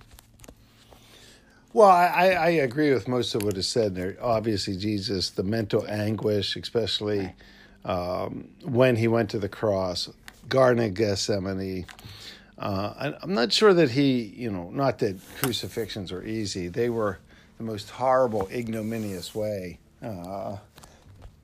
Well, 1.74 1.90
I, 1.90 2.32
I 2.32 2.50
agree 2.50 2.92
with 2.92 3.08
most 3.08 3.36
of 3.36 3.44
what 3.44 3.56
is 3.56 3.68
said 3.68 3.94
there. 3.94 4.18
Obviously, 4.20 4.76
Jesus, 4.76 5.30
the 5.30 5.44
mental 5.44 5.86
anguish, 5.88 6.56
especially 6.56 7.36
right. 7.86 7.92
um, 7.92 8.48
when 8.64 8.96
he 8.96 9.08
went 9.08 9.30
to 9.32 9.40
the 9.40 9.50
cross, 9.50 10.10
Garden 10.48 10.84
of 10.84 10.96
Gethsemane. 10.96 11.86
Uh, 12.58 13.12
I'm 13.22 13.36
not 13.36 13.54
sure 13.54 13.74
that 13.74 13.92
he, 13.92 14.34
you 14.36 14.50
know, 14.50 14.72
not 14.72 14.98
that 15.00 15.18
crucifixions 15.42 16.12
are 16.12 16.24
easy. 16.24 16.70
They 16.70 16.90
were 16.90 17.20
the 17.58 17.64
most 17.64 17.90
horrible, 17.92 18.50
ignominious 18.52 19.36
way 19.36 19.78
uh, 20.02 20.58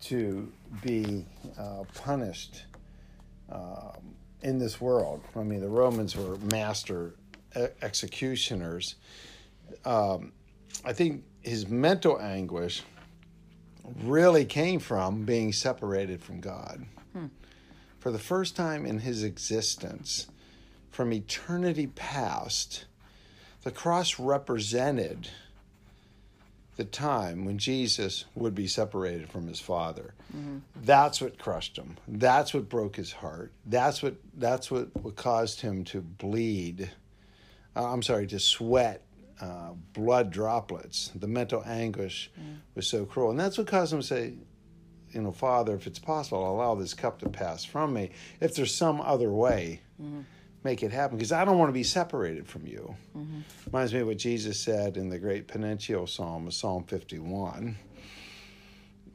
to 0.04 0.52
be 0.84 1.26
uh, 1.60 1.84
punished 1.94 2.64
um, 3.52 4.16
in 4.46 4.58
this 4.60 4.80
world. 4.80 5.22
I 5.36 5.44
mean, 5.44 5.60
the 5.60 5.68
Romans 5.68 6.16
were 6.16 6.38
master 6.38 7.16
executioners. 7.82 8.96
Um, 9.84 10.32
I 10.86 10.94
think 10.94 11.24
his 11.42 11.68
mental 11.68 12.20
anguish 12.20 12.84
really 14.04 14.46
came 14.46 14.80
from 14.80 15.26
being 15.26 15.52
separated 15.52 16.22
from 16.22 16.40
God. 16.40 16.86
Hmm 17.12 17.28
for 18.06 18.12
the 18.12 18.20
first 18.20 18.56
time 18.56 18.86
in 18.86 19.00
his 19.00 19.24
existence, 19.24 20.28
from 20.92 21.12
eternity 21.12 21.88
past, 21.88 22.86
the 23.64 23.72
cross 23.72 24.20
represented 24.20 25.28
the 26.76 26.86
time 26.86 27.46
when 27.46 27.58
Jesus 27.58 28.26
would 28.36 28.54
be 28.54 28.68
separated 28.68 29.30
from 29.30 29.48
his 29.48 29.60
Father. 29.60 30.14
Mm-hmm. 30.36 30.58
That's 30.84 31.22
what 31.22 31.38
crushed 31.38 31.78
him. 31.78 31.98
That's 32.08 32.54
what 32.54 32.68
broke 32.68 32.98
his 32.98 33.14
heart. 33.14 33.54
That's 33.66 34.04
what 34.04 34.16
that's 34.36 34.70
what, 34.70 34.96
what 34.96 35.16
caused 35.16 35.62
him 35.62 35.84
to 35.86 36.02
bleed. 36.02 36.92
Uh, 37.76 37.92
I'm 37.92 38.02
sorry, 38.02 38.28
to 38.28 38.40
sweat 38.40 39.04
uh, 39.42 39.72
blood 39.94 40.32
droplets. 40.32 41.12
The 41.16 41.28
mental 41.28 41.64
anguish 41.66 42.32
mm. 42.40 42.58
was 42.74 42.88
so 42.88 43.06
cruel, 43.06 43.32
and 43.32 43.40
that's 43.40 43.58
what 43.58 43.68
caused 43.68 43.94
him 43.94 44.02
to 44.02 44.08
say, 44.08 44.34
you 45.12 45.22
know, 45.22 45.32
Father, 45.32 45.76
if 45.76 45.88
it's 45.88 46.00
possible, 46.00 46.50
allow 46.50 46.76
this 46.76 46.94
cup 46.94 47.20
to 47.20 47.30
pass 47.30 47.64
from 47.64 47.94
me. 47.94 48.12
If 48.40 48.56
there's 48.56 48.74
some 48.74 49.02
other 49.02 49.32
way, 49.32 49.82
mm-hmm. 50.02 50.22
Make 50.66 50.84
it 50.84 50.92
happen 50.92 51.18
because 51.18 51.32
I 51.32 51.46
don't 51.46 51.58
want 51.58 51.70
to 51.70 51.74
be 51.74 51.84
separated 51.84 52.48
from 52.48 52.68
you. 52.68 52.96
Mm-hmm. 53.18 53.40
Reminds 53.68 53.94
me 53.94 54.02
of 54.02 54.08
what 54.08 54.18
Jesus 54.18 54.60
said 54.60 54.98
in 54.98 55.10
the 55.10 55.18
great 55.18 55.48
penitential 55.48 56.08
psalm, 56.08 56.52
Psalm 56.52 56.84
51. 56.84 57.78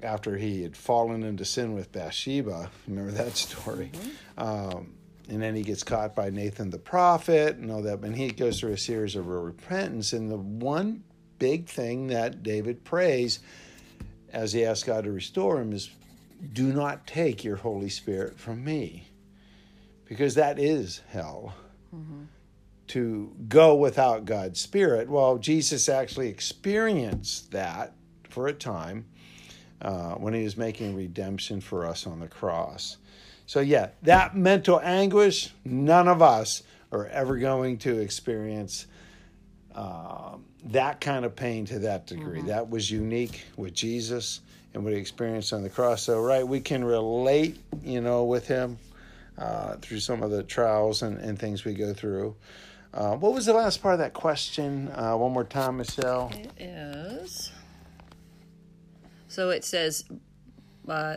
After 0.02 0.38
he 0.38 0.62
had 0.62 0.74
fallen 0.74 1.22
into 1.22 1.44
sin 1.44 1.74
with 1.74 1.92
Bathsheba, 1.92 2.70
remember 2.88 3.10
that 3.12 3.36
story? 3.36 3.90
Mm-hmm. 3.92 4.42
Um, 4.42 4.94
and 5.28 5.42
then 5.42 5.54
he 5.54 5.62
gets 5.62 5.82
caught 5.82 6.14
by 6.14 6.30
Nathan 6.30 6.70
the 6.70 6.78
prophet 6.78 7.56
and 7.56 7.70
all 7.70 7.82
that. 7.82 8.00
And 8.00 8.16
he 8.16 8.30
goes 8.30 8.60
through 8.60 8.72
a 8.72 8.78
series 8.78 9.14
of 9.14 9.26
repentance. 9.26 10.14
And 10.14 10.30
the 10.30 10.38
one 10.38 11.04
big 11.38 11.68
thing 11.68 12.06
that 12.08 12.42
David 12.42 12.84
prays 12.84 13.40
as 14.32 14.52
he 14.52 14.64
asks 14.64 14.84
God 14.84 15.04
to 15.04 15.12
restore 15.12 15.60
him, 15.60 15.72
is 15.72 15.90
do 16.52 16.72
not 16.72 17.06
take 17.06 17.44
your 17.44 17.56
Holy 17.56 17.88
Spirit 17.88 18.38
from 18.38 18.64
me. 18.64 19.04
Because 20.10 20.34
that 20.34 20.58
is 20.58 21.00
hell. 21.08 21.54
Mm-hmm. 21.94 22.24
To 22.88 23.32
go 23.48 23.76
without 23.76 24.24
God's 24.24 24.60
Spirit. 24.60 25.08
Well, 25.08 25.38
Jesus 25.38 25.88
actually 25.88 26.28
experienced 26.28 27.52
that 27.52 27.94
for 28.28 28.48
a 28.48 28.52
time. 28.52 29.06
uh, 29.82 30.14
when 30.14 30.34
he 30.34 30.42
was 30.44 30.56
making 30.56 30.94
redemption 30.94 31.60
for 31.60 31.86
us 31.86 32.06
on 32.06 32.20
the 32.20 32.28
cross. 32.28 32.98
So, 33.46 33.60
yeah, 33.60 33.88
that 34.02 34.36
mental 34.36 34.80
anguish, 34.80 35.50
none 35.64 36.06
of 36.06 36.22
us 36.22 36.62
are 36.92 37.06
ever 37.06 37.36
going 37.36 37.78
to 37.78 37.98
experience 37.98 38.86
uh, 39.74 40.36
that 40.64 41.00
kind 41.00 41.24
of 41.24 41.34
pain 41.34 41.64
to 41.66 41.78
that 41.80 42.06
degree. 42.06 42.38
Mm-hmm. 42.38 42.48
That 42.48 42.68
was 42.68 42.90
unique 42.90 43.44
with 43.56 43.72
Jesus 43.72 44.40
and 44.74 44.84
what 44.84 44.92
he 44.92 44.98
experienced 44.98 45.52
on 45.52 45.62
the 45.62 45.70
cross. 45.70 46.02
So, 46.02 46.20
right, 46.20 46.46
we 46.46 46.60
can 46.60 46.84
relate, 46.84 47.58
you 47.82 48.00
know, 48.00 48.24
with 48.24 48.46
him 48.46 48.78
uh, 49.40 49.76
through 49.76 50.00
some 50.00 50.22
of 50.22 50.30
the 50.30 50.42
trials 50.42 51.02
and, 51.02 51.18
and 51.18 51.38
things 51.38 51.64
we 51.64 51.74
go 51.74 51.92
through. 51.94 52.36
Uh, 52.92 53.16
what 53.16 53.32
was 53.32 53.46
the 53.46 53.52
last 53.52 53.82
part 53.82 53.94
of 53.94 54.00
that 54.00 54.12
question? 54.12 54.88
Uh, 54.88 55.16
one 55.16 55.32
more 55.32 55.44
time, 55.44 55.78
Michelle. 55.78 56.30
It 56.34 56.62
is. 56.62 57.50
So 59.28 59.50
it 59.50 59.64
says, 59.64 60.04
uh, 60.88 61.16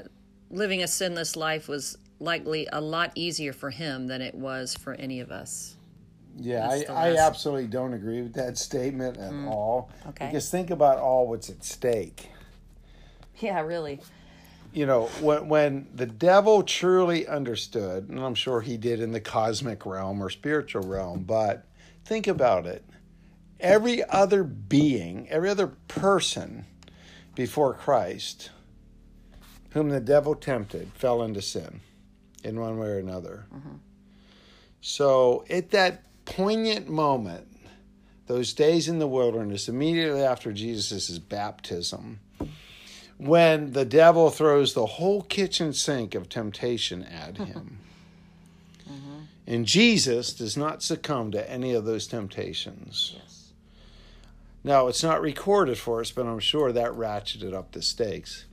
living 0.50 0.84
a 0.84 0.88
sinless 0.88 1.36
life 1.36 1.68
was 1.68 1.98
likely 2.20 2.68
a 2.72 2.80
lot 2.80 3.12
easier 3.15 3.53
for 3.53 3.72
him 3.72 4.08
than 4.08 4.22
it 4.22 4.36
was 4.36 4.75
for 4.75 4.94
any 4.94 5.20
of 5.20 5.32
us. 5.32 5.77
Yeah, 6.38 6.68
I, 6.68 7.10
I, 7.12 7.15
absolutely 7.18 7.68
don't 7.68 7.94
agree 7.94 8.22
with 8.24 8.34
that 8.34 8.58
statement 8.58 9.18
at 9.18 9.32
mm. 9.32 9.48
all. 9.48 9.92
Okay. 10.08 10.27
Because 10.27 10.50
think 10.50 10.72
about 10.72 10.98
all 10.98 11.27
what's 11.27 11.50
at 11.50 11.63
stake. 11.63 12.30
Yeah, 13.38 13.62
really. 13.62 14.00
You 14.74 14.88
know, 14.88 15.06
when 15.22 15.48
when 15.50 15.88
the 15.94 16.08
devil 16.08 16.63
truly 16.63 17.27
understood, 17.27 18.10
and 18.10 18.20
I'm 18.20 18.36
sure 18.36 18.62
he 18.62 18.75
did 18.75 19.00
in 19.00 19.12
the 19.12 19.22
cosmic 19.22 19.86
realm 19.86 20.22
or 20.22 20.30
spiritual 20.30 20.82
realm, 20.82 21.24
but 21.24 21.65
think 22.06 22.27
about 22.27 22.65
it. 22.65 22.84
Every 23.60 24.03
other 24.03 24.44
being, 24.44 25.30
every 25.30 25.50
other 25.50 25.68
person 25.88 26.65
before 27.36 27.74
Christ, 27.75 28.50
whom 29.72 29.89
the 29.89 30.01
devil 30.01 30.36
tempted, 30.36 30.92
fell 30.94 31.24
into 31.24 31.42
sin 31.42 31.82
in 32.44 32.60
one 32.60 32.77
way 32.77 32.88
or 32.88 33.00
another. 33.00 33.46
Mm-hmm. 33.53 33.75
So, 34.82 35.46
at 35.50 35.72
that 35.72 36.03
poignant 36.25 36.89
moment, 36.89 37.48
those 38.27 38.53
days 38.53 38.88
in 38.88 39.00
the 39.00 39.08
wilderness, 39.08 39.68
immediately 39.68 40.22
after 40.22 40.51
Jesus' 40.51 41.20
baptism, 41.20 42.20
when 43.17 43.72
the 43.72 43.86
devil 43.86 44.29
throws 44.29 44.74
the 44.74 44.86
whole 44.86 45.22
kitchen 45.22 45.74
sink 45.74 46.15
of 46.15 46.29
temptation 46.29 47.03
at 47.03 47.38
him. 47.38 47.79
mm-hmm. 48.89 49.20
And 49.46 49.65
Jesus 49.65 50.34
does 50.34 50.55
not 50.55 50.82
succumb 50.82 51.32
to 51.32 51.50
any 51.50 51.74
of 51.74 51.86
those 51.86 52.08
temptations. 52.08 53.15
Yes. 53.15 53.51
Now, 54.63 54.88
it's 54.88 55.03
not 55.03 55.22
recorded 55.22 55.77
for 55.77 56.00
us, 56.00 56.12
but 56.12 56.25
I'm 56.25 56.39
sure 56.39 56.72
that 56.72 56.91
ratcheted 56.91 57.53
up 57.53 57.74
the 57.74 57.82
stakes. 57.82 58.46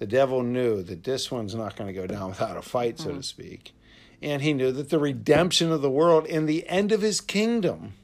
The 0.00 0.06
devil 0.06 0.42
knew 0.42 0.82
that 0.82 1.04
this 1.04 1.30
one's 1.30 1.54
not 1.54 1.76
going 1.76 1.86
to 1.86 2.00
go 2.00 2.08
down 2.08 2.30
without 2.30 2.56
a 2.56 2.62
fight, 2.62 2.98
so 2.98 3.10
mm-hmm. 3.10 3.18
to 3.18 3.22
speak. 3.22 3.72
And 4.20 4.42
he 4.42 4.52
knew 4.52 4.72
that 4.72 4.90
the 4.90 4.98
redemption 4.98 5.70
of 5.70 5.82
the 5.82 5.90
world 5.90 6.26
and 6.26 6.48
the 6.48 6.68
end 6.68 6.90
of 6.90 7.02
his 7.02 7.20
kingdom 7.20 7.94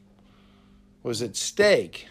was 1.02 1.22
at 1.22 1.34
stake. 1.34 2.08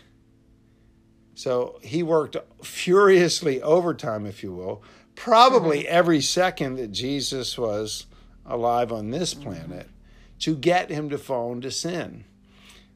So 1.38 1.78
he 1.84 2.02
worked 2.02 2.36
furiously 2.64 3.62
overtime, 3.62 4.26
if 4.26 4.42
you 4.42 4.52
will, 4.52 4.82
probably 5.14 5.82
mm-hmm. 5.82 5.94
every 5.96 6.20
second 6.20 6.78
that 6.78 6.92
Jesus 6.92 7.60
was 7.60 8.08
alive 8.44 8.92
on 8.92 9.12
this 9.12 9.36
mm-hmm. 9.36 9.44
planet 9.44 9.86
mm-hmm. 9.86 10.40
to 10.40 10.56
get 10.56 10.90
him 10.90 11.12
to 11.12 11.18
fall 11.20 11.52
into 11.52 11.70
sin. 11.70 12.24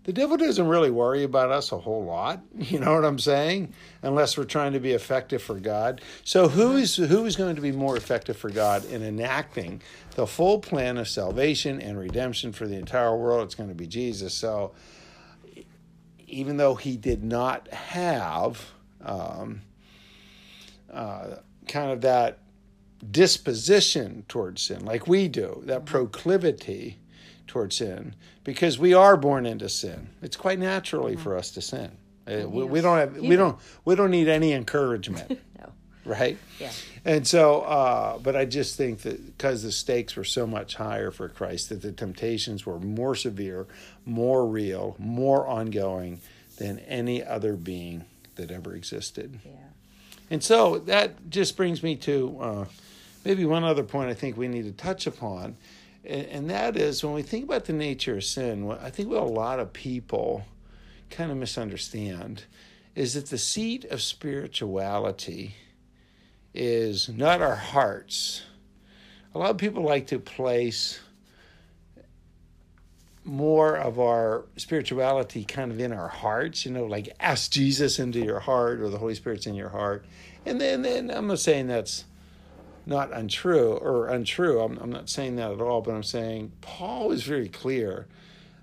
The 0.06 0.14
devil 0.14 0.38
doesn't 0.38 0.68
really 0.68 0.90
worry 0.90 1.22
about 1.22 1.52
us 1.52 1.72
a 1.72 1.78
whole 1.78 2.04
lot, 2.04 2.42
you 2.58 2.80
know 2.80 2.96
what 2.96 3.06
I'm 3.06 3.20
saying? 3.20 3.76
Unless 4.02 4.40
we're 4.40 4.46
trying 4.46 4.74
to 4.74 4.80
be 4.80 4.94
effective 4.94 5.44
for 5.44 5.60
God. 5.60 6.02
So 6.24 6.48
who 6.48 6.78
is 6.78 6.96
who 6.96 7.28
is 7.28 7.36
going 7.36 7.58
to 7.58 7.62
be 7.62 7.72
more 7.72 7.96
effective 7.96 8.38
for 8.38 8.50
God 8.50 8.84
in 8.86 9.04
enacting 9.04 9.84
the 10.16 10.26
full 10.26 10.58
plan 10.58 10.98
of 10.98 11.08
salvation 11.08 11.80
and 11.80 11.96
redemption 11.96 12.54
for 12.54 12.66
the 12.66 12.78
entire 12.78 13.16
world? 13.16 13.44
It's 13.44 13.56
going 13.56 13.70
to 13.70 13.76
be 13.76 13.86
Jesus. 13.86 14.34
So 14.34 14.72
even 16.31 16.57
though 16.57 16.75
he 16.75 16.98
did 16.98 17.24
not 17.24 17.67
have 17.70 18.72
um, 19.03 19.61
uh, 20.91 21.35
kind 21.67 21.91
of 21.91 22.01
that 22.01 22.39
disposition 23.09 24.24
towards 24.27 24.61
sin 24.61 24.85
like 24.85 25.07
we 25.07 25.27
do, 25.27 25.61
that 25.65 25.85
proclivity 25.85 27.00
towards 27.48 27.77
sin, 27.77 28.15
because 28.44 28.79
we 28.79 28.94
are 28.94 29.17
born 29.17 29.46
into 29.46 29.67
sin. 29.70 30.09
It's 30.22 30.37
quite 30.37 30.59
naturally 30.59 31.13
mm-hmm. 31.13 31.24
for 31.24 31.37
us 31.37 31.51
to 31.51 31.61
sin. 31.61 31.91
Uh, 32.27 32.48
we, 32.48 32.63
we, 32.63 32.81
don't 32.81 32.98
have 32.98 33.17
we 33.17 33.35
don't 33.35 33.59
we 33.83 33.96
don't 33.96 34.11
need 34.11 34.27
any 34.27 34.53
encouragement. 34.53 35.39
Right? 36.03 36.37
Yeah. 36.59 36.72
And 37.05 37.27
so, 37.27 37.61
uh, 37.61 38.18
but 38.18 38.35
I 38.35 38.46
just 38.46 38.75
think 38.75 39.01
that 39.01 39.37
because 39.37 39.64
the 39.64 39.72
stakes 39.72 40.16
were 40.16 40.24
so 40.24 40.48
much 40.48 40.75
higher 40.75 41.11
for 41.11 41.29
Christ, 41.29 41.70
that 41.70 41.81
the 41.81 41.92
temptations 41.92 42.66
were 42.66 42.79
more 42.79 43.16
severe, 43.16 43.68
more 44.05 44.46
real, 44.48 44.96
more 44.98 45.48
ongoing 45.48 46.22
than 46.57 46.79
any 46.79 47.24
other 47.24 47.55
being 47.55 48.05
that 48.35 48.51
ever 48.51 48.75
existed. 48.75 49.40
Yeah. 49.46 49.51
And 50.29 50.44
so 50.44 50.79
that 50.79 51.29
just 51.29 51.57
brings 51.57 51.83
me 51.83 51.96
to 51.98 52.37
uh, 52.40 52.66
maybe 53.25 53.46
one 53.46 53.64
other 53.64 53.83
point 53.83 54.09
I 54.09 54.14
think 54.14 54.37
we 54.37 54.48
need 54.48 54.64
to 54.64 54.72
touch 54.72 55.05
upon, 55.05 55.57
and, 56.05 56.25
and 56.27 56.50
that 56.50 56.77
is 56.77 57.03
when 57.03 57.14
we 57.14 57.22
think 57.22 57.46
about 57.46 57.66
the 57.66 57.74
nature 57.74 58.16
of 58.18 58.24
sin, 58.24 58.66
what 58.66 58.81
I 58.81 58.90
think 58.90 59.09
what 59.09 59.22
a 59.22 59.25
lot 59.25 59.59
of 59.59 59.74
people 59.74 60.46
kind 61.09 61.31
of 61.31 61.37
misunderstand 61.37 62.46
is 62.96 63.14
that 63.14 63.27
the 63.27 63.37
seat 63.37 63.85
of 63.85 64.01
spirituality 64.01 65.55
is 66.53 67.09
not 67.09 67.42
our 67.42 67.55
hearts. 67.55 68.44
A 69.33 69.40
lot 69.40 69.51
of 69.51 69.57
people 69.57 69.83
like 69.83 70.07
to 70.07 70.20
place 70.20 71.00
more 73.24 73.75
of 73.75 74.00
our 74.00 74.46
spirituality 74.57 75.44
kind 75.46 75.72
of 75.72 75.79
in 75.79 75.94
our 75.94 76.07
hearts, 76.07 76.66
you 76.66 76.72
know, 76.72 76.85
like 76.85 77.09
ask 77.20 77.51
Jesus 77.51 78.00
into 78.00 78.20
your 78.20 78.40
heart 78.40 78.81
or 78.81 78.90
the 78.90 78.98
Holy 78.98 79.16
Spirit's 79.16 79.46
in 79.46 79.55
your 79.55 79.70
heart. 79.70 80.05
And 80.46 80.59
then, 80.59 80.81
then 80.81 81.11
I'm 81.11 81.27
not 81.27 81.40
saying 81.40 81.68
that's 81.68 82.05
not 82.85 83.14
untrue 83.14 83.74
or 83.74 84.07
untrue. 84.07 84.59
I'm, 84.59 84.77
I'm 84.79 84.92
not 84.92 85.09
saying 85.09 85.35
that 85.35 85.51
at 85.51 85.61
all, 85.61 85.81
but 85.81 85.94
I'm 85.94 86.03
saying 86.03 86.51
Paul 86.61 87.11
is 87.11 87.24
very 87.24 87.48
clear 87.48 88.07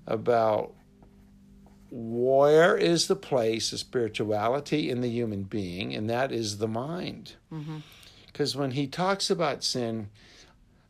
about 0.07 0.72
where 2.49 2.77
is 2.77 3.09
the 3.09 3.17
place 3.17 3.73
of 3.73 3.79
spirituality 3.79 4.91
in 4.91 5.03
the 5.03 5.11
human 5.11 5.43
being, 5.43 5.95
and 5.95 6.09
that 6.09 6.33
is 6.33 6.59
the 6.59 6.67
mind. 6.69 7.35
Because 8.27 8.53
mm-hmm. 8.53 8.61
when 8.61 8.71
he 8.71 8.87
talks 8.87 9.29
about 9.29 9.63
sin, 9.63 10.09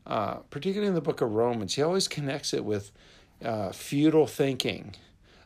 uh, 0.07 0.35
particularly 0.49 0.87
in 0.87 0.95
the 0.95 1.01
book 1.01 1.21
of 1.21 1.33
Romans, 1.33 1.75
he 1.75 1.81
always 1.81 2.07
connects 2.07 2.53
it 2.53 2.63
with 2.63 2.91
uh, 3.43 3.71
futile 3.71 4.25
thinking, 4.25 4.95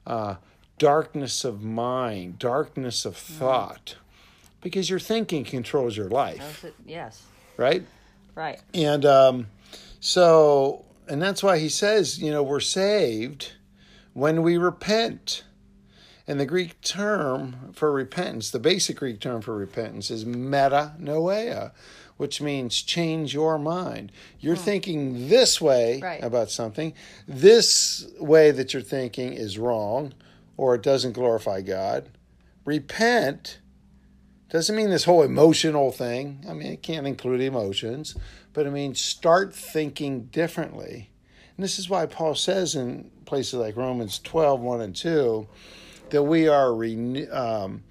uh, 0.06 0.36
darkness 0.78 1.44
of 1.44 1.64
mind, 1.64 2.38
darkness 2.38 3.06
of 3.06 3.16
mm-hmm. 3.16 3.40
thought, 3.40 3.96
because 4.62 4.90
your 4.90 5.00
thinking 5.00 5.44
controls 5.44 5.98
your 5.98 6.10
life. 6.10 6.64
Yes. 6.86 7.24
Right? 7.58 7.84
Right. 8.36 8.62
And 8.74 9.04
um, 9.06 9.48
so, 10.00 10.86
and 11.08 11.22
that's 11.22 11.42
why 11.42 11.58
he 11.58 11.70
says, 11.70 12.20
you 12.20 12.32
know, 12.32 12.44
we're 12.44 12.60
saved 12.60 13.54
when 14.14 14.44
we 14.44 14.58
repent. 14.58 15.44
And 16.28 16.40
the 16.40 16.46
Greek 16.46 16.80
term 16.82 17.74
for 17.74 17.92
repentance, 17.92 18.50
the 18.50 18.60
basic 18.60 18.98
Greek 18.98 19.20
term 19.20 19.42
for 19.42 19.56
repentance 19.56 20.10
is 20.10 20.24
metanoia, 20.24 21.72
which 22.18 22.42
means 22.42 22.82
change 22.82 23.34
your 23.34 23.60
mind. 23.60 24.12
You're 24.40 24.56
hmm. 24.56 24.62
thinking 24.62 25.28
this 25.28 25.60
way 25.60 26.00
right. 26.02 26.24
about 26.24 26.50
something. 26.50 26.94
This 27.28 28.08
way 28.20 28.52
that 28.52 28.74
you're 28.74 28.82
thinking 28.82 29.34
is 29.34 29.58
wrong 29.58 30.14
or 30.56 30.76
it 30.76 30.84
doesn't 30.84 31.14
glorify 31.14 31.62
God. 31.62 32.10
Repent 32.64 33.60
doesn't 34.50 34.76
mean 34.76 34.92
this 34.92 35.06
whole 35.06 35.24
emotional 35.24 35.92
thing. 35.92 36.46
I 36.48 36.54
mean, 36.54 36.72
it 36.72 36.84
can't 36.84 37.08
include 37.08 37.42
emotions, 37.42 38.16
but 38.54 38.68
it 38.68 38.72
means 38.72 39.02
start 39.02 39.54
thinking 39.54 40.26
differently. 40.26 41.10
And 41.58 41.64
this 41.64 41.80
is 41.80 41.90
why 41.90 42.06
Paul 42.06 42.36
says 42.36 42.76
in 42.76 43.10
places 43.26 43.56
like 43.56 43.76
Romans 43.76 44.20
12, 44.20 44.62
1 44.62 44.82
and 44.82 44.96
2, 44.96 45.48
that 46.10 46.24
we 46.24 46.48
are 46.48 46.74
renew, 46.74 47.32
um, 47.32 47.84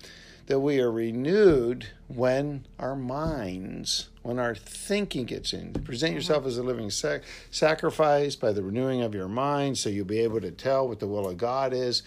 that 0.47 0.61
we 0.61 0.81
are 0.81 0.91
renewed 0.91 1.89
when 2.09 2.67
our 2.79 2.97
minds, 2.97 4.09
when 4.23 4.39
our 4.39 4.55
thinking 4.55 5.25
gets 5.25 5.53
in. 5.53 5.73
Present 5.73 6.11
mm-hmm. 6.11 6.17
yourself 6.17 6.47
as 6.47 6.59
a 6.59 6.63
living 6.63 6.91
sac- 6.91 7.23
sacrifice 7.51 8.37
by 8.37 8.53
the 8.53 8.63
renewing 8.63 9.03
of 9.03 9.15
your 9.15 9.29
mind, 9.29 9.79
so 9.79 9.89
you'll 9.89 10.05
be 10.05 10.21
able 10.21 10.41
to 10.41 10.51
tell 10.51 10.87
what 10.87 11.01
the 11.01 11.07
will 11.07 11.29
of 11.29 11.37
God 11.37 11.73
is. 11.73 12.03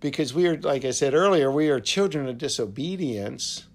Because 0.00 0.32
we 0.32 0.46
are, 0.46 0.56
like 0.56 0.84
I 0.84 0.92
said 0.92 1.14
earlier, 1.14 1.50
we 1.50 1.70
are 1.70 1.80
children 1.80 2.28
of 2.28 2.38
disobedience. 2.38 3.66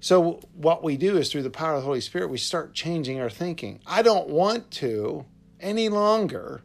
So 0.00 0.40
what 0.54 0.82
we 0.82 0.96
do 0.96 1.16
is 1.16 1.30
through 1.30 1.44
the 1.44 1.50
power 1.50 1.74
of 1.74 1.82
the 1.82 1.86
Holy 1.86 2.00
Spirit, 2.00 2.30
we 2.30 2.38
start 2.38 2.74
changing 2.74 3.20
our 3.20 3.30
thinking. 3.30 3.80
I 3.86 4.02
don't 4.02 4.28
want 4.28 4.70
to 4.72 5.26
any 5.60 5.88
longer 5.88 6.62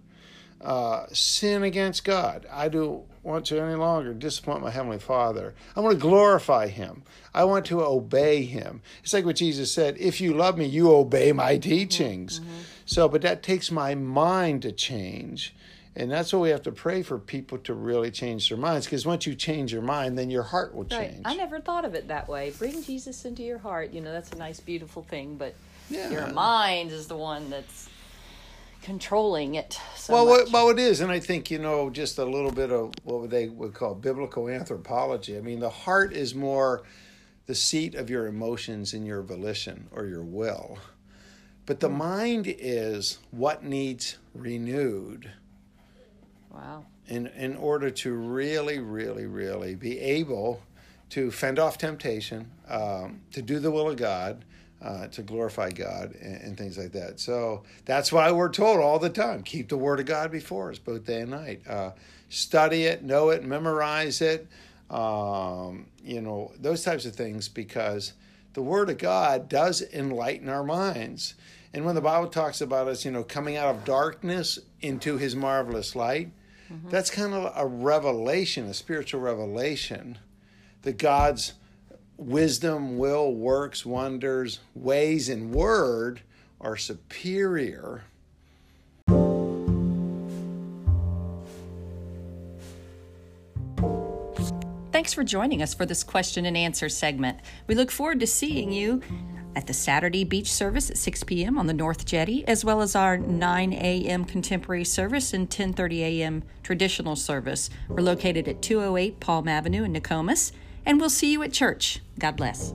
uh, 0.59 1.05
sin 1.11 1.63
against 1.63 2.03
God. 2.03 2.47
I 2.51 2.69
don't 2.69 3.05
want 3.27 3.45
to 3.47 3.59
any 3.59 3.75
longer 3.75 4.13
disappoint 4.13 4.61
my 4.61 4.71
Heavenly 4.71 4.99
Father. 4.99 5.53
I 5.75 5.81
want 5.81 5.95
to 5.95 6.01
glorify 6.01 6.67
Him. 6.67 7.03
I 7.33 7.43
want 7.43 7.65
to 7.67 7.83
obey 7.83 8.43
Him. 8.43 8.81
It's 9.03 9.13
like 9.13 9.25
what 9.25 9.35
Jesus 9.35 9.71
said 9.71 9.97
if 9.99 10.21
you 10.21 10.33
love 10.33 10.57
me, 10.57 10.65
you 10.65 10.91
obey 10.91 11.33
my 11.33 11.57
teachings. 11.57 12.39
Mm-hmm. 12.39 12.49
So, 12.85 13.09
but 13.09 13.21
that 13.23 13.43
takes 13.43 13.69
my 13.69 13.95
mind 13.95 14.61
to 14.61 14.71
change. 14.71 15.53
And 15.95 16.11
that's 16.11 16.31
what 16.31 16.43
we 16.43 16.49
have 16.49 16.61
to 16.63 16.71
pray 16.71 17.01
for 17.01 17.17
people 17.17 17.57
to 17.59 17.73
really 17.73 18.11
change 18.11 18.49
their 18.49 18.57
minds. 18.57 18.85
Because 18.85 19.05
once 19.05 19.25
you 19.25 19.33
change 19.33 19.73
your 19.73 19.81
mind, 19.81 20.17
then 20.17 20.29
your 20.29 20.43
heart 20.43 20.75
will 20.75 20.85
change. 20.85 21.23
I 21.25 21.35
never 21.35 21.59
thought 21.59 21.85
of 21.85 21.95
it 21.95 22.07
that 22.09 22.29
way. 22.29 22.51
Bring 22.51 22.83
Jesus 22.83 23.25
into 23.25 23.41
your 23.41 23.57
heart. 23.57 23.91
You 23.91 24.01
know, 24.01 24.11
that's 24.11 24.31
a 24.31 24.37
nice, 24.37 24.59
beautiful 24.59 25.01
thing. 25.01 25.37
But 25.37 25.55
yeah. 25.89 26.11
your 26.11 26.27
mind 26.27 26.91
is 26.91 27.07
the 27.07 27.17
one 27.17 27.49
that's 27.49 27.89
controlling 28.87 29.55
it. 29.55 29.77
So 29.97 30.13
well, 30.13 30.25
much. 30.25 30.53
well, 30.53 30.69
it 30.69 30.79
is, 30.79 31.01
and 31.01 31.11
I 31.11 31.19
think 31.19 31.51
you 31.51 31.59
know 31.59 31.89
just 31.89 32.17
a 32.19 32.23
little 32.23 32.53
bit 32.53 32.71
of 32.71 32.93
what 33.03 33.29
they 33.29 33.49
would 33.49 33.73
call 33.73 33.93
biblical 33.93 34.47
anthropology. 34.47 35.37
I 35.37 35.41
mean, 35.41 35.59
the 35.59 35.69
heart 35.69 36.13
is 36.13 36.33
more 36.33 36.83
the 37.47 37.53
seat 37.53 37.95
of 37.95 38.09
your 38.09 38.27
emotions 38.27 38.93
and 38.93 39.05
your 39.05 39.21
volition 39.23 39.89
or 39.91 40.05
your 40.05 40.23
will, 40.23 40.79
but 41.65 41.81
the 41.81 41.89
mind 41.89 42.45
is 42.47 43.19
what 43.31 43.61
needs 43.61 44.19
renewed. 44.33 45.31
Wow. 46.49 46.85
In 47.07 47.27
in 47.27 47.57
order 47.57 47.89
to 47.89 48.13
really, 48.13 48.79
really, 48.79 49.25
really 49.25 49.75
be 49.75 49.99
able 49.99 50.61
to 51.09 51.29
fend 51.29 51.59
off 51.59 51.77
temptation, 51.77 52.51
um, 52.69 53.19
to 53.33 53.41
do 53.41 53.59
the 53.59 53.69
will 53.69 53.89
of 53.89 53.97
God, 53.97 54.45
uh, 54.81 55.07
to 55.07 55.23
glorify 55.23 55.69
God 55.71 56.15
and, 56.21 56.41
and, 56.41 56.57
things 56.57 56.77
like 56.77 56.91
that. 56.91 57.19
So 57.19 57.63
that's 57.85 58.11
why 58.11 58.31
we're 58.31 58.51
told 58.51 58.79
all 58.79 58.99
the 58.99 59.09
time 59.09 59.41
keep 59.41 59.69
the 59.69 59.77
Word 59.77 59.99
of 59.99 60.05
God 60.05 60.31
before 60.31 60.69
us, 60.69 60.77
both 60.77 61.05
day 61.05 61.21
and 61.21 61.31
night. 61.31 61.67
Uh, 61.67 61.91
study 62.29 62.83
it, 62.83 63.03
know 63.03 63.29
it, 63.29 63.43
memorize 63.43 64.21
it, 64.21 64.47
um, 64.89 65.87
you 66.03 66.21
know, 66.21 66.51
those 66.59 66.83
types 66.83 67.05
of 67.05 67.15
things, 67.15 67.47
because 67.47 68.13
the 68.53 68.61
Word 68.61 68.89
of 68.89 68.97
God 68.97 69.49
does 69.49 69.81
enlighten 69.93 70.49
our 70.49 70.63
minds. 70.63 71.33
And 71.73 71.85
when 71.85 71.95
the 71.95 72.01
Bible 72.01 72.27
talks 72.27 72.61
about 72.61 72.87
us, 72.87 73.03
you 73.03 73.11
know, 73.11 73.23
coming 73.23 73.57
out 73.57 73.73
of 73.73 73.83
darkness 73.83 74.59
into 74.81 75.17
His 75.17 75.35
marvelous 75.35 75.95
light, 75.95 76.31
mm-hmm. 76.71 76.89
that's 76.89 77.09
kind 77.09 77.33
of 77.33 77.51
a 77.55 77.65
revelation, 77.65 78.65
a 78.65 78.73
spiritual 78.73 79.21
revelation 79.21 80.17
that 80.83 80.97
God's 80.97 81.53
wisdom, 82.17 82.97
will, 82.97 83.33
works, 83.33 83.85
wonders, 83.85 84.59
ways, 84.75 85.29
and 85.29 85.51
word 85.51 86.21
are 86.59 86.75
superior. 86.75 88.03
Thanks 94.91 95.13
for 95.13 95.23
joining 95.23 95.61
us 95.61 95.75
for 95.75 95.85
this 95.85 96.03
question 96.03 96.47
and 96.47 96.57
answer 96.57 96.89
segment. 96.89 97.37
We 97.67 97.75
look 97.75 97.91
forward 97.91 98.19
to 98.21 98.27
seeing 98.27 98.71
you 98.71 99.03
at 99.55 99.67
the 99.67 99.73
Saturday 99.73 100.23
beach 100.23 100.51
service 100.51 100.89
at 100.89 100.97
6 100.97 101.23
p.m. 101.23 101.57
on 101.59 101.67
the 101.67 101.73
North 101.73 102.05
Jetty, 102.05 102.47
as 102.47 102.65
well 102.65 102.81
as 102.81 102.95
our 102.95 103.17
9 103.17 103.73
a.m. 103.73 104.25
contemporary 104.25 104.83
service 104.83 105.33
and 105.33 105.49
10:30 105.49 105.99
a.m. 105.99 106.43
traditional 106.63 107.15
service. 107.15 107.69
We're 107.87 108.01
located 108.01 108.47
at 108.47 108.61
208 108.63 109.19
Palm 109.19 109.47
Avenue 109.47 109.83
in 109.83 109.93
Nokomis 109.93 110.51
and 110.87 110.99
we'll 110.99 111.09
see 111.09 111.31
you 111.31 111.43
at 111.43 111.53
church. 111.53 111.99
God 112.17 112.37
bless. 112.37 112.73